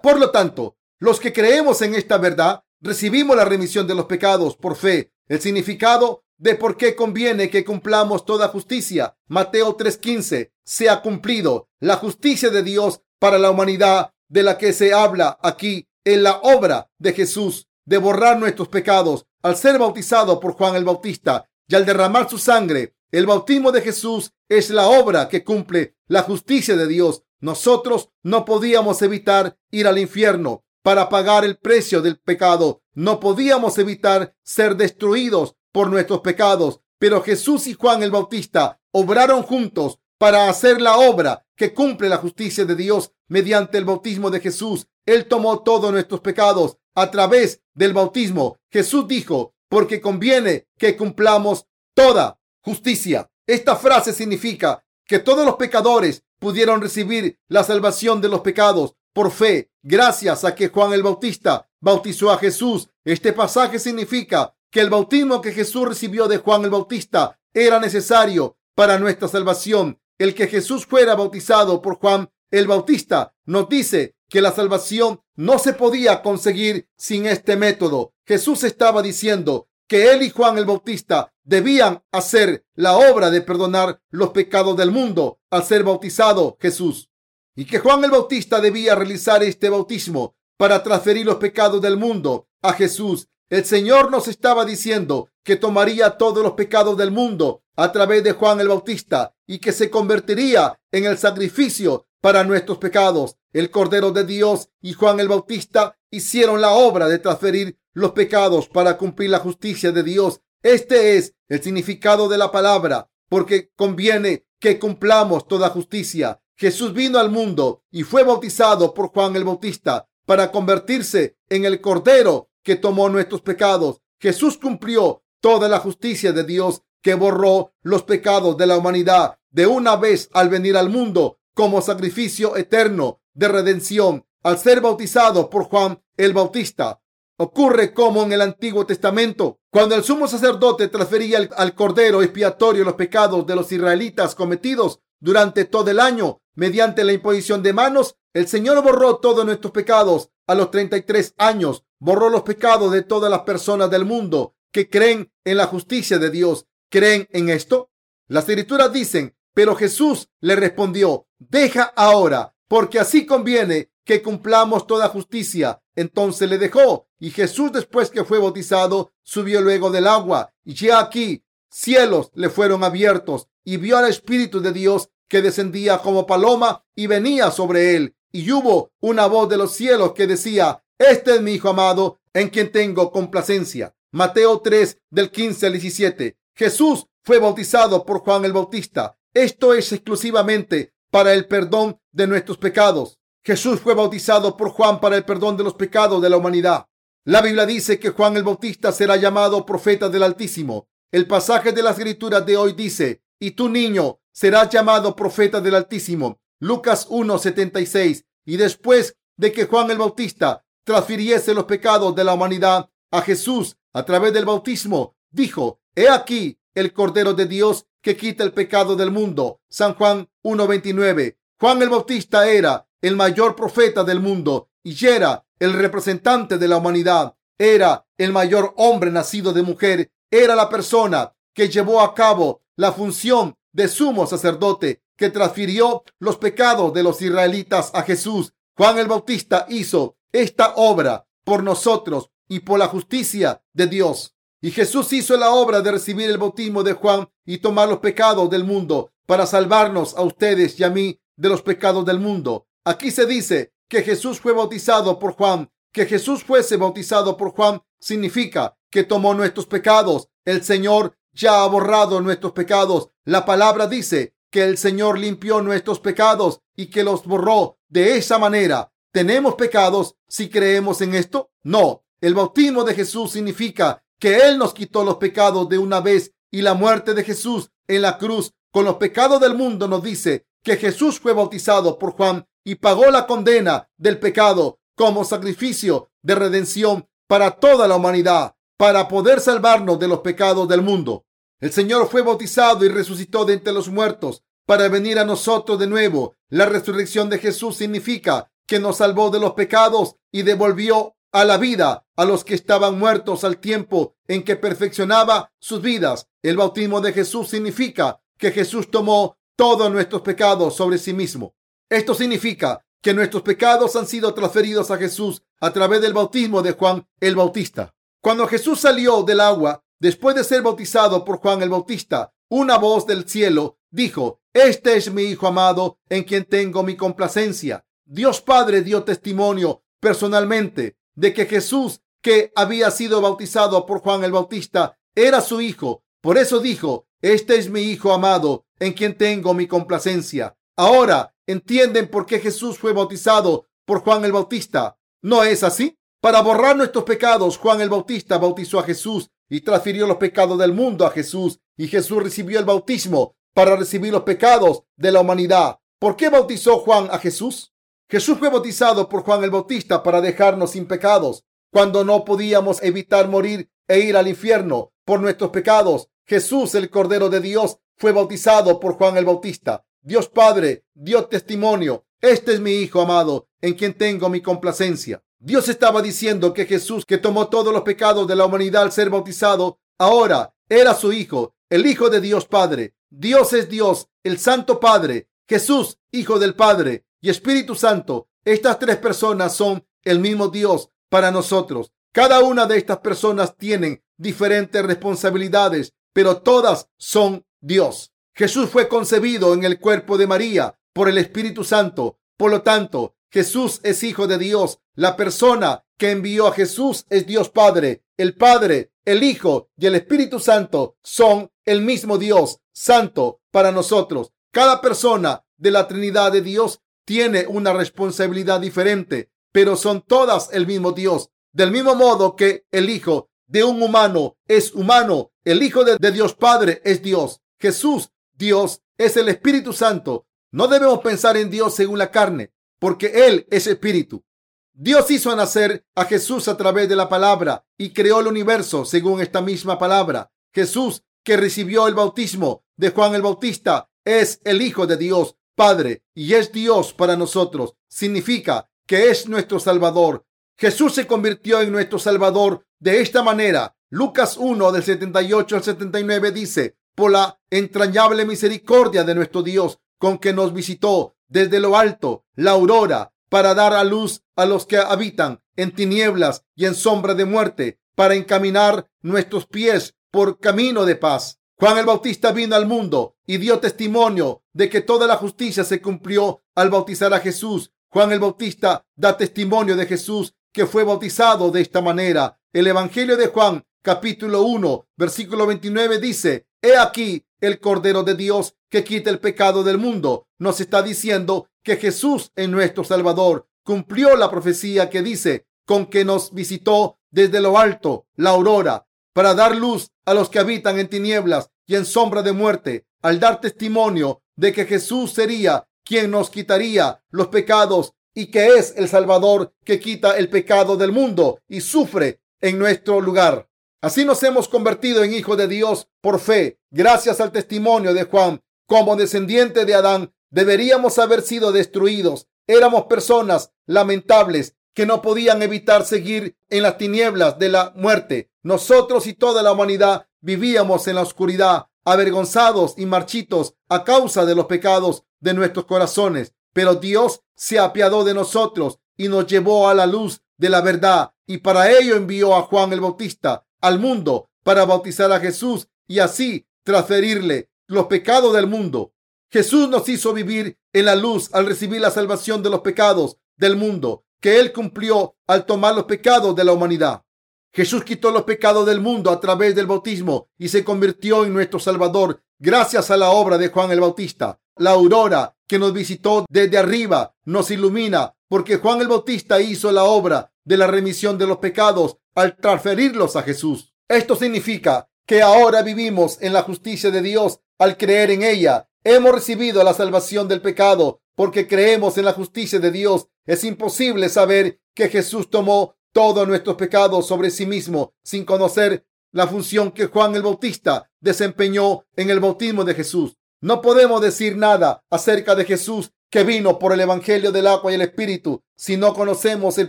[0.00, 4.56] Por lo tanto, los que creemos en esta verdad recibimos la remisión de los pecados
[4.56, 5.12] por fe.
[5.26, 9.16] El significado de por qué conviene que cumplamos toda justicia.
[9.26, 11.70] Mateo 3:15 se ha cumplido.
[11.80, 16.36] La justicia de Dios para la humanidad de la que se habla aquí en la
[16.36, 21.74] obra de Jesús de borrar nuestros pecados al ser bautizado por Juan el Bautista y
[21.74, 22.93] al derramar su sangre.
[23.10, 27.22] El bautismo de Jesús es la obra que cumple la justicia de Dios.
[27.40, 32.82] Nosotros no podíamos evitar ir al infierno para pagar el precio del pecado.
[32.92, 39.42] No podíamos evitar ser destruidos por nuestros pecados, pero Jesús y Juan el Bautista obraron
[39.42, 44.40] juntos para hacer la obra que cumple la justicia de Dios mediante el bautismo de
[44.40, 44.86] Jesús.
[45.06, 48.58] Él tomó todos nuestros pecados a través del bautismo.
[48.70, 53.30] Jesús dijo, porque conviene que cumplamos toda justicia.
[53.46, 59.30] Esta frase significa que todos los pecadores pudieron recibir la salvación de los pecados por
[59.30, 62.88] fe, gracias a que Juan el Bautista bautizó a Jesús.
[63.04, 68.56] Este pasaje significa que el bautismo que Jesús recibió de Juan el Bautista era necesario
[68.74, 70.00] para nuestra salvación.
[70.18, 75.58] El que Jesús fuera bautizado por Juan el Bautista nos dice que la salvación no
[75.58, 78.14] se podía conseguir sin este método.
[78.26, 84.00] Jesús estaba diciendo que él y Juan el Bautista debían hacer la obra de perdonar
[84.10, 87.10] los pecados del mundo al ser bautizado Jesús
[87.56, 92.48] y que Juan el Bautista debía realizar este bautismo para transferir los pecados del mundo
[92.62, 93.28] a Jesús.
[93.48, 98.32] El Señor nos estaba diciendo que tomaría todos los pecados del mundo a través de
[98.32, 103.36] Juan el Bautista y que se convertiría en el sacrificio para nuestros pecados.
[103.52, 108.68] El Cordero de Dios y Juan el Bautista hicieron la obra de transferir los pecados
[108.68, 110.40] para cumplir la justicia de Dios.
[110.64, 116.40] Este es el significado de la palabra, porque conviene que cumplamos toda justicia.
[116.56, 121.82] Jesús vino al mundo y fue bautizado por Juan el Bautista para convertirse en el
[121.82, 124.00] Cordero que tomó nuestros pecados.
[124.18, 129.66] Jesús cumplió toda la justicia de Dios que borró los pecados de la humanidad de
[129.66, 135.64] una vez al venir al mundo como sacrificio eterno de redención al ser bautizado por
[135.64, 137.02] Juan el Bautista.
[137.36, 142.94] Ocurre como en el Antiguo Testamento, cuando el sumo sacerdote transfería al cordero expiatorio los
[142.94, 148.46] pecados de los israelitas cometidos durante todo el año mediante la imposición de manos, el
[148.46, 153.40] Señor borró todos nuestros pecados a los 33 años, borró los pecados de todas las
[153.40, 156.68] personas del mundo que creen en la justicia de Dios.
[156.88, 157.90] ¿Creen en esto?
[158.28, 165.08] Las escrituras dicen, pero Jesús le respondió, deja ahora, porque así conviene que cumplamos toda
[165.08, 165.82] justicia.
[165.96, 171.00] Entonces le dejó, y Jesús después que fue bautizado, subió luego del agua, y ya
[171.00, 176.84] aquí cielos le fueron abiertos, y vio al Espíritu de Dios que descendía como paloma
[176.94, 178.14] y venía sobre él.
[178.30, 182.50] Y hubo una voz de los cielos que decía, este es mi Hijo amado, en
[182.50, 183.94] quien tengo complacencia.
[184.10, 186.36] Mateo 3 del 15 al 17.
[186.54, 189.18] Jesús fue bautizado por Juan el Bautista.
[189.32, 193.18] Esto es exclusivamente para el perdón de nuestros pecados.
[193.44, 196.86] Jesús fue bautizado por Juan para el perdón de los pecados de la humanidad.
[197.26, 200.88] La Biblia dice que Juan el Bautista será llamado profeta del Altísimo.
[201.12, 205.74] El pasaje de las escrituras de hoy dice, y tu niño serás llamado profeta del
[205.74, 206.40] Altísimo.
[206.58, 208.24] Lucas 1:76.
[208.46, 213.76] Y después de que Juan el Bautista transfiriese los pecados de la humanidad a Jesús
[213.92, 218.96] a través del bautismo, dijo, he aquí el Cordero de Dios que quita el pecado
[218.96, 219.60] del mundo.
[219.68, 221.36] San Juan 1:29.
[221.60, 226.78] Juan el Bautista era el mayor profeta del mundo y era el representante de la
[226.78, 227.36] humanidad.
[227.58, 230.10] Era el mayor hombre nacido de mujer.
[230.30, 236.38] Era la persona que llevó a cabo la función de sumo sacerdote que transfirió los
[236.38, 238.54] pecados de los israelitas a Jesús.
[238.74, 244.34] Juan el Bautista hizo esta obra por nosotros y por la justicia de Dios.
[244.62, 248.48] Y Jesús hizo la obra de recibir el bautismo de Juan y tomar los pecados
[248.48, 252.66] del mundo para salvarnos a ustedes y a mí de los pecados del mundo.
[252.84, 255.70] Aquí se dice que Jesús fue bautizado por Juan.
[255.92, 260.28] Que Jesús fuese bautizado por Juan significa que tomó nuestros pecados.
[260.44, 263.08] El Señor ya ha borrado nuestros pecados.
[263.24, 268.38] La palabra dice que el Señor limpió nuestros pecados y que los borró de esa
[268.38, 268.92] manera.
[269.12, 271.50] ¿Tenemos pecados si creemos en esto?
[271.62, 272.04] No.
[272.20, 276.62] El bautismo de Jesús significa que Él nos quitó los pecados de una vez y
[276.62, 280.76] la muerte de Jesús en la cruz con los pecados del mundo nos dice que
[280.76, 287.06] Jesús fue bautizado por Juan y pagó la condena del pecado como sacrificio de redención
[287.28, 291.26] para toda la humanidad, para poder salvarnos de los pecados del mundo.
[291.60, 295.86] El Señor fue bautizado y resucitó de entre los muertos para venir a nosotros de
[295.86, 296.34] nuevo.
[296.48, 301.58] La resurrección de Jesús significa que nos salvó de los pecados y devolvió a la
[301.58, 306.28] vida a los que estaban muertos al tiempo en que perfeccionaba sus vidas.
[306.42, 311.54] El bautismo de Jesús significa que Jesús tomó todos nuestros pecados sobre sí mismo.
[311.88, 316.72] Esto significa que nuestros pecados han sido transferidos a Jesús a través del bautismo de
[316.72, 317.94] Juan el Bautista.
[318.22, 323.06] Cuando Jesús salió del agua, después de ser bautizado por Juan el Bautista, una voz
[323.06, 327.84] del cielo dijo, Este es mi Hijo amado, en quien tengo mi complacencia.
[328.06, 334.32] Dios Padre dio testimonio personalmente de que Jesús, que había sido bautizado por Juan el
[334.32, 336.04] Bautista, era su Hijo.
[336.22, 340.56] Por eso dijo, Este es mi Hijo amado, en quien tengo mi complacencia.
[340.76, 344.98] Ahora entienden por qué Jesús fue bautizado por Juan el Bautista.
[345.22, 345.98] ¿No es así?
[346.20, 350.72] Para borrar nuestros pecados, Juan el Bautista bautizó a Jesús y transfirió los pecados del
[350.72, 351.60] mundo a Jesús.
[351.76, 355.78] Y Jesús recibió el bautismo para recibir los pecados de la humanidad.
[355.98, 357.72] ¿Por qué bautizó Juan a Jesús?
[358.08, 361.44] Jesús fue bautizado por Juan el Bautista para dejarnos sin pecados.
[361.72, 367.28] Cuando no podíamos evitar morir e ir al infierno por nuestros pecados, Jesús, el Cordero
[367.28, 369.84] de Dios, fue bautizado por Juan el Bautista.
[370.06, 372.04] Dios Padre dio testimonio.
[372.20, 375.24] Este es mi Hijo amado, en quien tengo mi complacencia.
[375.38, 379.08] Dios estaba diciendo que Jesús, que tomó todos los pecados de la humanidad al ser
[379.08, 382.94] bautizado, ahora era su Hijo, el Hijo de Dios Padre.
[383.08, 385.30] Dios es Dios, el Santo Padre.
[385.48, 388.28] Jesús, Hijo del Padre y Espíritu Santo.
[388.44, 391.92] Estas tres personas son el mismo Dios para nosotros.
[392.12, 398.13] Cada una de estas personas tienen diferentes responsabilidades, pero todas son Dios.
[398.34, 402.18] Jesús fue concebido en el cuerpo de María por el Espíritu Santo.
[402.36, 404.80] Por lo tanto, Jesús es hijo de Dios.
[404.94, 408.04] La persona que envió a Jesús es Dios Padre.
[408.16, 414.32] El Padre, el Hijo y el Espíritu Santo son el mismo Dios Santo para nosotros.
[414.50, 420.66] Cada persona de la Trinidad de Dios tiene una responsabilidad diferente, pero son todas el
[420.66, 421.30] mismo Dios.
[421.52, 426.10] Del mismo modo que el Hijo de un humano es humano, el Hijo de, de
[426.10, 427.40] Dios Padre es Dios.
[427.58, 430.26] Jesús, Dios, es el Espíritu Santo.
[430.50, 434.24] No debemos pensar en Dios según la carne, porque Él es Espíritu.
[434.72, 439.20] Dios hizo nacer a Jesús a través de la palabra y creó el universo según
[439.20, 440.32] esta misma palabra.
[440.52, 446.02] Jesús, que recibió el bautismo de Juan el Bautista, es el Hijo de Dios Padre
[446.14, 447.74] y es Dios para nosotros.
[447.88, 450.26] Significa que es nuestro Salvador.
[450.58, 453.76] Jesús se convirtió en nuestro Salvador de esta manera.
[453.90, 460.18] Lucas 1 del 78 al 79 dice, por la entrañable misericordia de nuestro Dios, con
[460.18, 464.76] que nos visitó desde lo alto, la aurora, para dar a luz a los que
[464.76, 470.96] habitan en tinieblas y en sombra de muerte, para encaminar nuestros pies por camino de
[470.96, 471.40] paz.
[471.56, 475.80] Juan el Bautista vino al mundo y dio testimonio de que toda la justicia se
[475.80, 477.72] cumplió al bautizar a Jesús.
[477.88, 482.38] Juan el Bautista da testimonio de Jesús que fue bautizado de esta manera.
[482.52, 488.54] El Evangelio de Juan, capítulo 1, versículo 29 dice, He aquí el Cordero de Dios
[488.70, 490.28] que quita el pecado del mundo.
[490.38, 496.06] Nos está diciendo que Jesús en nuestro Salvador cumplió la profecía que dice, con que
[496.06, 500.88] nos visitó desde lo alto, la aurora, para dar luz a los que habitan en
[500.88, 506.30] tinieblas y en sombra de muerte, al dar testimonio de que Jesús sería quien nos
[506.30, 511.60] quitaría los pecados y que es el Salvador que quita el pecado del mundo y
[511.60, 513.50] sufre en nuestro lugar.
[513.84, 518.42] Así nos hemos convertido en hijos de Dios por fe, gracias al testimonio de Juan.
[518.66, 522.26] Como descendiente de Adán, deberíamos haber sido destruidos.
[522.46, 528.30] Éramos personas lamentables que no podían evitar seguir en las tinieblas de la muerte.
[528.42, 534.34] Nosotros y toda la humanidad vivíamos en la oscuridad, avergonzados y marchitos a causa de
[534.34, 536.32] los pecados de nuestros corazones.
[536.54, 541.12] Pero Dios se apiadó de nosotros y nos llevó a la luz de la verdad.
[541.26, 545.98] Y para ello envió a Juan el Bautista al mundo para bautizar a Jesús y
[545.98, 548.92] así transferirle los pecados del mundo.
[549.30, 553.56] Jesús nos hizo vivir en la luz al recibir la salvación de los pecados del
[553.56, 557.04] mundo que Él cumplió al tomar los pecados de la humanidad.
[557.52, 561.58] Jesús quitó los pecados del mundo a través del bautismo y se convirtió en nuestro
[561.58, 564.40] Salvador gracias a la obra de Juan el Bautista.
[564.56, 569.84] La aurora que nos visitó desde arriba nos ilumina porque Juan el Bautista hizo la
[569.84, 573.74] obra de la remisión de los pecados al transferirlos a Jesús.
[573.88, 578.68] Esto significa que ahora vivimos en la justicia de Dios al creer en ella.
[578.82, 583.08] Hemos recibido la salvación del pecado porque creemos en la justicia de Dios.
[583.26, 589.28] Es imposible saber que Jesús tomó todos nuestros pecados sobre sí mismo sin conocer la
[589.28, 593.16] función que Juan el Bautista desempeñó en el bautismo de Jesús.
[593.40, 597.76] No podemos decir nada acerca de Jesús que vino por el Evangelio del agua y
[597.76, 599.68] el Espíritu si no conocemos el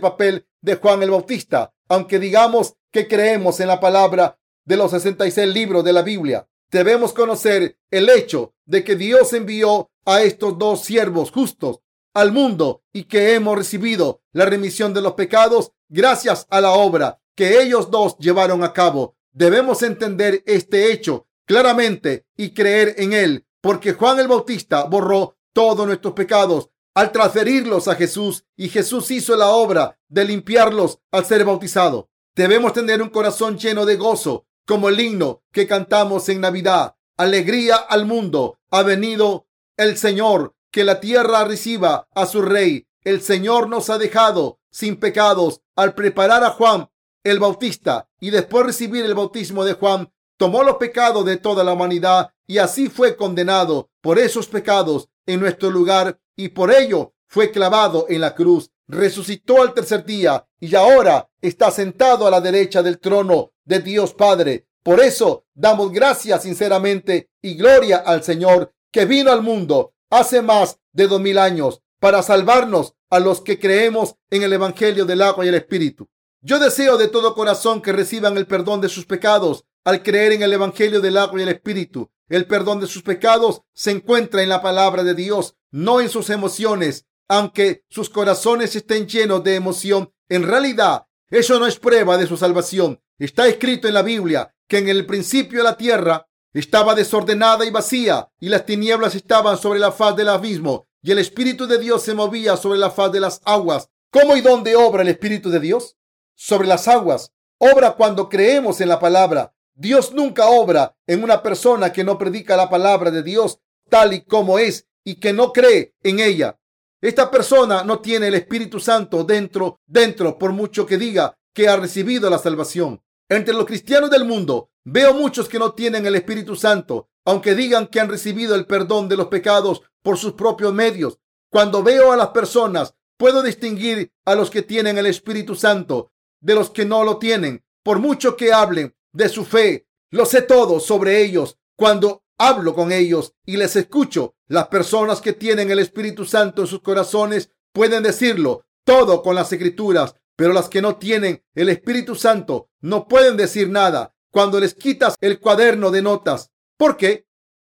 [0.00, 5.46] papel de Juan el Bautista, aunque digamos que creemos en la palabra de los 66
[5.54, 6.48] libros de la Biblia.
[6.72, 11.78] Debemos conocer el hecho de que Dios envió a estos dos siervos justos
[12.14, 17.20] al mundo y que hemos recibido la remisión de los pecados gracias a la obra
[17.36, 19.14] que ellos dos llevaron a cabo.
[19.32, 25.86] Debemos entender este hecho claramente y creer en él, porque Juan el Bautista borró todos
[25.86, 31.44] nuestros pecados al transferirlos a Jesús y Jesús hizo la obra de limpiarlos al ser
[31.44, 32.08] bautizado.
[32.34, 36.96] Debemos tener un corazón lleno de gozo, como el himno que cantamos en Navidad.
[37.18, 38.58] Alegría al mundo.
[38.70, 42.86] Ha venido el Señor que la tierra reciba a su rey.
[43.04, 46.88] El Señor nos ha dejado sin pecados al preparar a Juan
[47.24, 51.74] el Bautista y después recibir el bautismo de Juan, tomó los pecados de toda la
[51.74, 57.50] humanidad y así fue condenado por esos pecados en nuestro lugar y por ello fue
[57.50, 58.70] clavado en la cruz.
[58.86, 64.14] Resucitó al tercer día y ahora está sentado a la derecha del trono de Dios
[64.14, 64.68] Padre.
[64.82, 70.78] Por eso damos gracias sinceramente y gloria al Señor que vino al mundo hace más
[70.92, 75.44] de dos mil años para salvarnos a los que creemos en el Evangelio del agua
[75.44, 76.08] y el Espíritu.
[76.40, 80.42] Yo deseo de todo corazón que reciban el perdón de sus pecados al creer en
[80.42, 82.10] el Evangelio del agua y el Espíritu.
[82.28, 86.30] El perdón de sus pecados se encuentra en la palabra de Dios, no en sus
[86.30, 87.04] emociones.
[87.28, 92.38] Aunque sus corazones estén llenos de emoción, en realidad eso no es prueba de su
[92.38, 93.02] salvación.
[93.18, 98.30] Está escrito en la Biblia que en el principio la tierra estaba desordenada y vacía,
[98.40, 102.14] y las tinieblas estaban sobre la faz del abismo, y el Espíritu de Dios se
[102.14, 103.90] movía sobre la faz de las aguas.
[104.10, 105.96] ¿Cómo y dónde obra el Espíritu de Dios?
[106.34, 107.32] Sobre las aguas.
[107.58, 109.54] Obra cuando creemos en la palabra.
[109.74, 113.58] Dios nunca obra en una persona que no predica la palabra de Dios
[113.90, 116.58] tal y como es y que no cree en ella.
[117.00, 121.76] Esta persona no tiene el Espíritu Santo dentro, dentro, por mucho que diga que ha
[121.76, 123.00] recibido la salvación.
[123.28, 127.86] Entre los cristianos del mundo veo muchos que no tienen el Espíritu Santo, aunque digan
[127.86, 131.20] que han recibido el perdón de los pecados por sus propios medios.
[131.52, 136.56] Cuando veo a las personas, puedo distinguir a los que tienen el Espíritu Santo de
[136.56, 137.64] los que no lo tienen.
[137.84, 141.58] Por mucho que hablen de su fe, lo sé todo sobre ellos.
[141.76, 146.68] Cuando hablo con ellos y les escucho, las personas que tienen el Espíritu Santo en
[146.68, 152.14] sus corazones pueden decirlo todo con las escrituras pero las que no tienen el Espíritu
[152.14, 156.52] Santo no pueden decir nada cuando les quitas el cuaderno de notas.
[156.76, 157.26] ¿Por qué?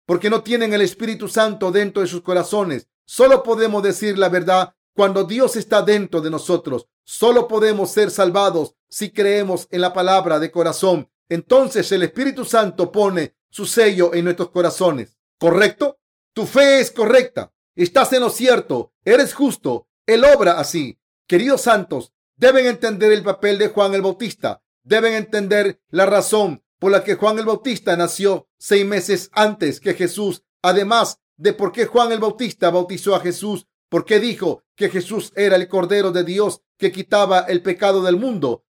[0.06, 2.88] Porque no tienen el Espíritu Santo dentro de sus corazones.
[3.04, 6.86] Solo podemos decir la verdad cuando Dios está dentro de nosotros.
[7.04, 11.10] Solo podemos ser salvados si creemos en la palabra de corazón.
[11.28, 15.16] Entonces el Espíritu Santo pone su sello en nuestros corazones.
[15.38, 15.98] ¿Correcto?
[16.32, 17.52] Tu fe es correcta.
[17.74, 18.92] Estás en lo cierto.
[19.04, 19.88] Eres justo.
[20.06, 20.98] Él obra así.
[21.26, 24.62] Queridos santos, Deben entender el papel de Juan el Bautista.
[24.84, 29.94] Deben entender la razón por la que Juan el Bautista nació seis meses antes que
[29.94, 30.42] Jesús.
[30.60, 35.32] Además de por qué Juan el Bautista bautizó a Jesús, por qué dijo que Jesús
[35.34, 38.64] era el Cordero de Dios que quitaba el pecado del mundo.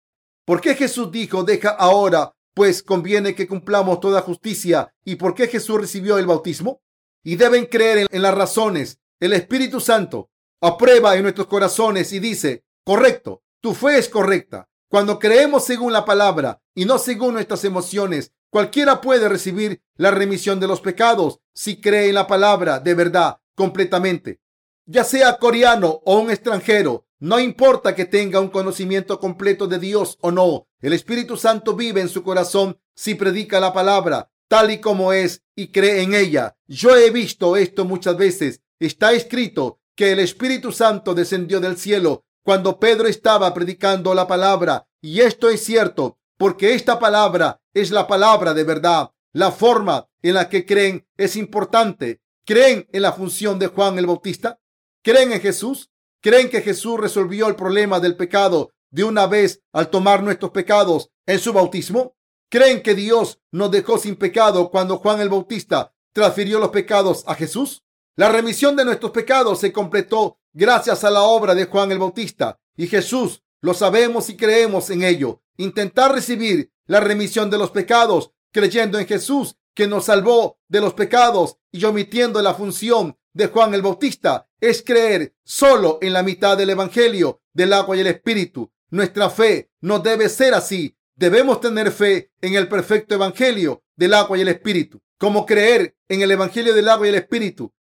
[0.45, 4.91] ¿Por qué Jesús dijo, deja ahora, pues conviene que cumplamos toda justicia?
[5.05, 6.81] ¿Y por qué Jesús recibió el bautismo?
[7.23, 8.97] Y deben creer en, las razones.
[9.19, 14.67] El Espíritu Santo aprueba en nuestros corazones y dice, correcto, tu fe es correcta.
[14.89, 20.59] Cuando creemos según la palabra y no según nuestras emociones, cualquiera puede recibir la remisión
[20.59, 24.41] de los pecados si cree en la palabra de verdad completamente.
[24.87, 30.17] Ya sea coreano o un extranjero, no importa que tenga un conocimiento completo de Dios
[30.21, 34.79] o no, el Espíritu Santo vive en su corazón si predica la palabra tal y
[34.79, 36.55] como es y cree en ella.
[36.67, 38.61] Yo he visto esto muchas veces.
[38.79, 44.87] Está escrito que el Espíritu Santo descendió del cielo cuando Pedro estaba predicando la palabra.
[45.01, 49.11] Y esto es cierto, porque esta palabra es la palabra de verdad.
[49.33, 52.21] La forma en la que creen es importante.
[52.45, 54.59] ¿Creen en la función de Juan el Bautista?
[55.03, 55.91] ¿Creen en Jesús?
[56.27, 61.09] ¿Creen que Jesús resolvió el problema del pecado de una vez al tomar nuestros pecados
[61.25, 62.17] en su bautismo?
[62.49, 67.33] ¿Creen que Dios nos dejó sin pecado cuando Juan el Bautista transfirió los pecados a
[67.33, 67.85] Jesús?
[68.17, 72.59] La remisión de nuestros pecados se completó gracias a la obra de Juan el Bautista
[72.75, 73.41] y Jesús.
[73.61, 75.41] Lo sabemos y creemos en ello.
[75.55, 80.93] Intentar recibir la remisión de los pecados creyendo en Jesús que nos salvó de los
[80.93, 86.57] pecados y omitiendo la función de Juan el Bautista es creer solo en la mitad
[86.57, 88.71] del Evangelio del agua y el Espíritu.
[88.89, 90.97] Nuestra fe no debe ser así.
[91.15, 95.03] Debemos tener fe en el perfecto Evangelio del agua y el Espíritu.
[95.19, 97.71] ¿Cómo creer en el Evangelio del agua y el Espíritu?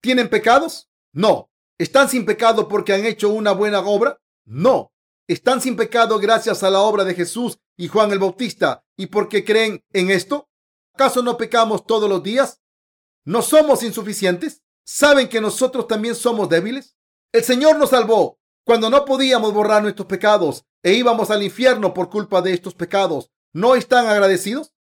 [0.00, 0.90] ¿Tienen pecados?
[1.12, 1.48] No.
[1.78, 4.20] ¿Están sin pecado porque han hecho una buena obra?
[4.44, 4.92] No.
[5.28, 9.44] ¿Están sin pecado gracias a la obra de Jesús y Juan el Bautista y porque
[9.44, 10.48] creen en esto?
[10.92, 12.60] ¿Acaso no pecamos todos los días?
[13.24, 14.63] ¿No somos insuficientes?
[14.84, 16.94] ¿Saben que nosotros también somos débiles?
[17.32, 22.10] El Señor nos salvó cuando no podíamos borrar nuestros pecados e íbamos al infierno por
[22.10, 23.30] culpa de estos pecados.
[23.52, 24.74] ¿No están agradecidos?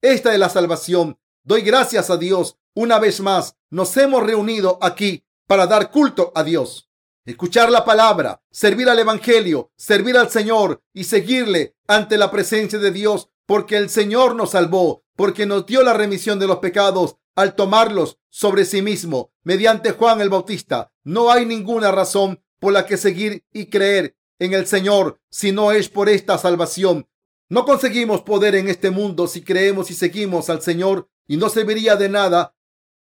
[0.00, 1.18] Esta es la salvación.
[1.42, 2.56] Doy gracias a Dios.
[2.74, 6.88] Una vez más, nos hemos reunido aquí para dar culto a Dios.
[7.24, 12.92] Escuchar la palabra, servir al Evangelio, servir al Señor y seguirle ante la presencia de
[12.92, 17.54] Dios, porque el Señor nos salvó, porque nos dio la remisión de los pecados al
[17.54, 20.92] tomarlos sobre sí mismo mediante Juan el Bautista.
[21.04, 25.70] No hay ninguna razón por la que seguir y creer en el Señor si no
[25.70, 27.08] es por esta salvación.
[27.48, 31.94] No conseguimos poder en este mundo si creemos y seguimos al Señor y no serviría
[31.94, 32.56] de nada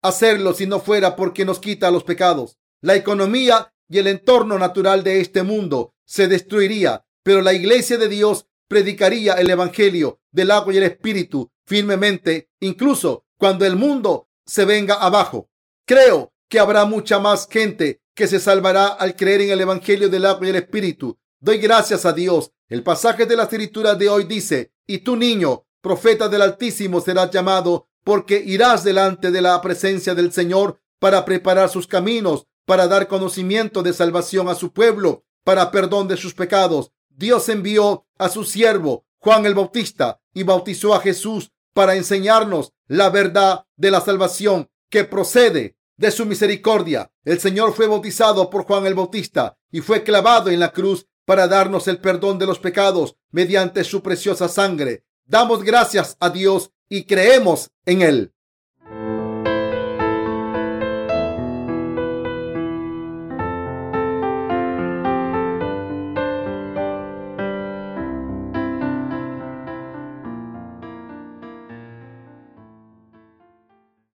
[0.02, 2.58] hacerlo si no fuera porque nos quita los pecados.
[2.80, 8.08] La economía y el entorno natural de este mundo se destruiría, pero la iglesia de
[8.08, 14.64] Dios predicaría el Evangelio del agua y el Espíritu firmemente, incluso cuando el mundo se
[14.64, 15.50] venga abajo.
[15.84, 20.24] Creo que habrá mucha más gente que se salvará al creer en el Evangelio del
[20.24, 21.18] agua y el Espíritu.
[21.40, 22.52] Doy gracias a Dios.
[22.70, 27.30] El pasaje de la escritura de hoy dice, y tu niño, profeta del Altísimo, serás
[27.32, 33.08] llamado porque irás delante de la presencia del Señor para preparar sus caminos, para dar
[33.08, 36.92] conocimiento de salvación a su pueblo, para perdón de sus pecados.
[37.10, 43.10] Dios envió a su siervo Juan el Bautista y bautizó a Jesús para enseñarnos la
[43.10, 47.10] verdad de la salvación que procede de su misericordia.
[47.24, 51.48] El Señor fue bautizado por Juan el Bautista y fue clavado en la cruz para
[51.48, 55.04] darnos el perdón de los pecados mediante su preciosa sangre.
[55.24, 58.33] Damos gracias a Dios y creemos en Él.